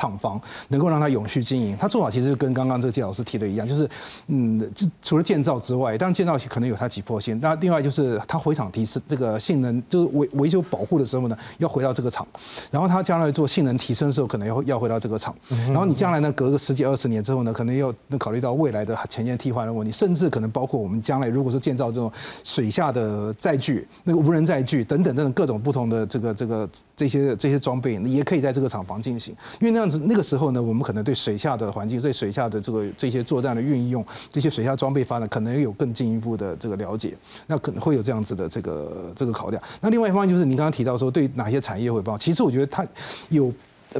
[0.00, 3.86] 厂房能够让它永续经营，它做法其实跟刚刚这个季老师提的一样，就是
[4.28, 12.26] 嗯，就除了建造之外，当然建造可能有它急迫性，那另外就是它回厂提升这个性能，就是维维修保护的时候呢，要回到这个厂，
[12.70, 15.36] 然后它将来做性能提升的时候，可能要要回到这个厂，
[15.68, 22.10] 然后你将来呢，隔个十几二十年之后呢，可能要考虑到未来的前舰替换的问题，甚至可能包括我们将来如果说建造这种
[22.42, 37.14] 水下的载具、那个无人载具等等等等各种不同的这个这个这些这些装备，也可以在这个厂房进行，因为那样是那个时候呢，我们可能对水下的环境、对水下的这个这些作战的运用、这些水下装备发展，可能有更进一步的这个了解，
[37.46, 39.62] 那可能会有这样子的这个这个考量。
[39.80, 42.86] 那另外一方面就是您刚刚提到说，对哪些产业会帮，其实我觉得它
[43.30, 43.52] 有。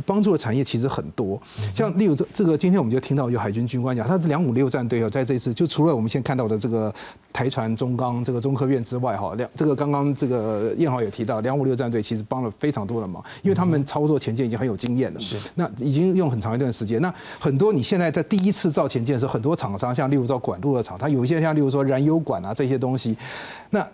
[0.07, 1.41] 帮助的产业其实很多，
[1.75, 6.93] 像例如这这个，今天我们就听到有海军军官讲，他是两五六战队哦，在这次就除了我们现在看到的这个
[7.33, 17.01] 台船中钢这个中科院之外，哈，两这个刚刚这个燕豪也提到，两五六战队其实帮了非常多的忙，因为他们操作前舰已经很有经验了，是那已经用很长一段时间。
[17.03, 23.17] 那很多你现在在第一次造前舰的时候，很多厂商像例如说管路的厂，它有一些像例如说燃油管啊这些东西，
[23.71, 23.87] 那。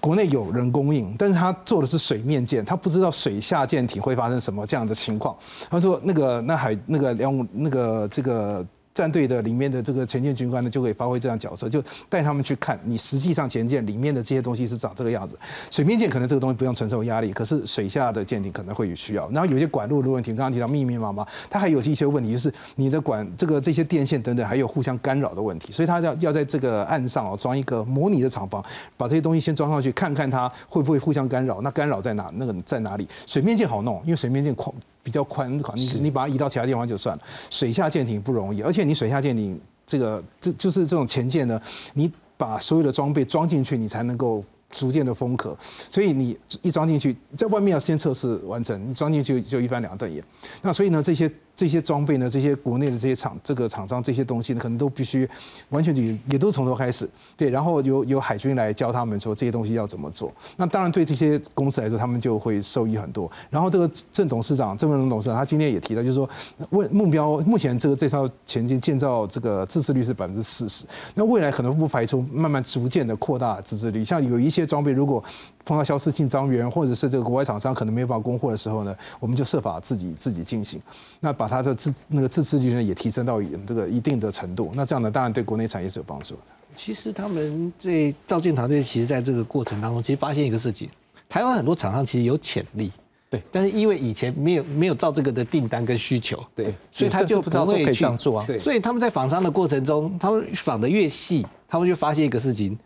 [0.00, 5.36] 国内有人供应，但是他做的是水面舰，他不知道水下舰体会发生什么这样的情况。
[5.70, 8.66] 他说那个那海那个两那个这个。
[8.96, 15.38] 战队的里面的这个前舰军官呢，就可以发挥这样角色，就带他们去看你实际上前舰里面的这些东西是长这个样子。
[15.70, 19.28] 水面舰可能这个东西不用承受压力，可是水下的舰艇可能会有需要。
[19.30, 25.70] 然后有些管路的问题，刚刚提到密密麻麻，它还有一些问题，就是你的管这个这些电线等等，还有互相干扰的问题。
[25.72, 28.64] 所以它要要在这个岸上哦装一个模拟的厂房，
[28.96, 31.60] 把这些东西先装上去，看看它会不会互相干扰。
[31.60, 32.30] 那干扰在哪？
[32.36, 33.06] 那个在哪里？
[33.26, 34.74] 水面舰好弄，因为水面舰宽。
[35.06, 37.22] 比较宽，你你把它移到其他地方就算了。
[37.48, 41.60] 水下舰艇不容易，而且你水下舰艇这个这就是这种前舰呢，
[41.94, 45.56] 你把所有的装备装进去，你才能够逐渐的封壳。
[45.88, 50.20] 所以你一装进去，在外面要先测试完成，你装进去就一翻两瞪眼。
[50.60, 55.28] 那所以呢，这些这些装备呢，这些国内的这些厂这个厂商这些东西呢，可能都必须
[55.70, 60.30] 完全也也都从头开始，对，然后由由海军来教他们说这些东西要怎么做。
[60.56, 63.30] 那当然对这些公司来说，他们就会受益很多。
[63.48, 66.28] 然后这个郑董事长郑文龙董事长，他今天也提到，就是说
[66.70, 70.84] 为目标目前这个这套前进建造这个自制率是百分之四十，
[71.14, 74.04] 那未来可能不排除慢慢逐渐的扩大自制率。
[74.04, 75.22] 像有一些装备如果
[75.66, 80.80] 碰到消失性张源，或者是这个国外厂商可能没有办法供货的时候呢，我们就设法自己自己进行，
[81.18, 86.40] 那把它的自那个自制力呢也提升到这个一定的程度，那这样呢当然对国内产业是有帮助的。
[86.76, 90.88] 其实他们这造舰团队其实在这个过程当中，其实发现一个事情，
[91.28, 92.92] 台湾很多厂商其实有潜力，
[93.28, 98.44] 对，但是因为以前没有没有造这个的订单跟需求，对，所以他就不知道说可以这样做啊。
[98.46, 102.78] 对，所以他们在仿商的过程中，他们仿的越细，他们就发现一个事情。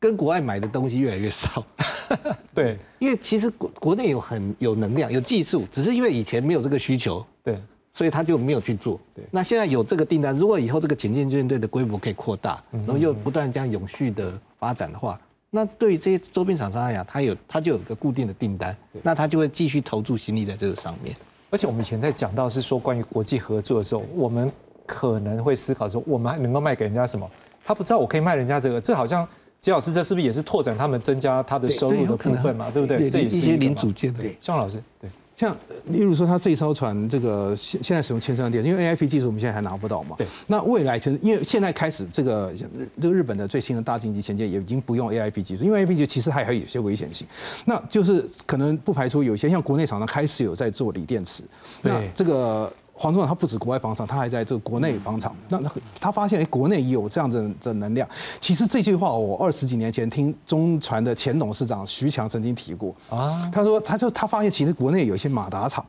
[0.00, 1.62] 跟国外买的东西越来越少，
[2.54, 7.60] 对，因为其实国国内有很有能量、有技术，只是因为以前没有这个需求，对，
[7.92, 8.98] 所以他就没有去做。
[9.14, 15.20] 对，那现在有这个订单，如果以后这个前进舰队的规模可以扩大，然后又不断这样永续的发展的话，
[15.50, 21.14] 那对于这些周边厂商来讲，他有他就有一个固定的订单，那他就会继续投注心力在这个上面。
[21.50, 24.50] 而且我们以前在讲到是说关于国际合作的时候，我们
[24.86, 27.30] 可能会思考说，我们还能够卖给人家什么？
[27.62, 29.28] 他不知道我可以卖人家这个，这好像。
[29.60, 32.70] 金老师，这是不是也是拓展他们增加他的收入的部分嘛？
[32.70, 33.10] 对不对？
[33.10, 34.24] 这也是一些零组件的。
[34.40, 35.54] 向老师，对，像
[35.88, 40.16] 例如说，他这一艘船，这个现现在使用铅酸电，因为 A I P 技术我们现在还拿不到嘛。
[40.16, 40.26] 对。
[40.46, 42.54] 那未来其实，因为现在开始，这个
[42.98, 47.26] 这个日本的最新的大经济潜舰也已经不用 A I P 技术，因为 A I P 技术其实还还有些危险性。
[47.66, 51.42] 那就是可能不排除有些像国内厂商开始有在做锂电池。
[51.82, 52.72] 那这个。
[53.00, 55.34] 黄总长他不止国外房产，他还在这个国内房产。
[55.48, 58.06] 那他他发现哎，国内有这样的的能量。
[58.38, 63.50] 其实这句话我二十几年前听中船的前董事长徐强曾经提过啊。
[63.50, 65.82] 他说，他就他发现其实国内有一些马达厂。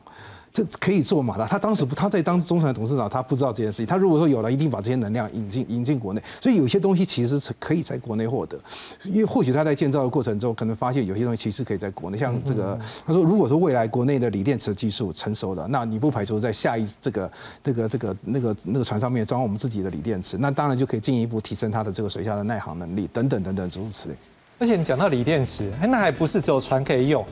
[0.52, 3.86] 这可以做马达，他当时不他在当中船董事长，他不知道这件事情。
[3.86, 6.22] 他如果说有了，一定把这些能量引进引进国内。
[6.42, 8.60] 所以有些东西其实是可以在国内获得，
[9.04, 12.18] 因为或许他在建造的过程中，可能发现有些东西其实可以在国内。
[12.18, 17.32] 像这个，他说，如果说未来国内的锂电池技术成熟了，那你不排除在下一这个
[17.64, 24.14] 这个这个那个那个船上面装我们自己的锂电池，那当然就可以进一步提升它的这个水下的耐航能力等等等等诸如此类。
[24.62, 27.26] 而且你讲到锂电池，那还不是只有船可以用。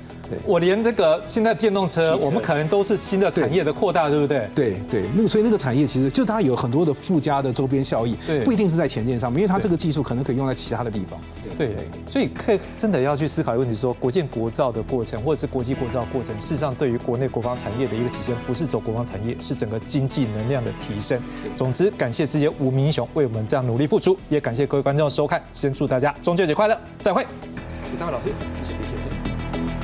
[0.44, 4.48] 我连这个现在电动车，我们可能都是新的产业的扩大，对不对？
[4.52, 11.20] 对对，那个所以那个产业其实就它有很多的附加的周边效益，不一定是在前线上面，因为它这个技术可能可以用在其他的地方。
[11.58, 11.74] 对，
[12.08, 21.20] 所以可以真的要去思考一个问题：说国建国造的过程，或者是国际国造过程，事实上对于国内国防产业的一个提升，不是走国防产业，是整个经济能量的提升。
[21.56, 25.42] 总之，感谢这些五名英雄为我们这样努力付出，也感谢各位观众收看。
[25.52, 27.26] 先祝大家中秋节快乐，再会。
[27.90, 29.19] 第三位老师，谢谢，谢谢。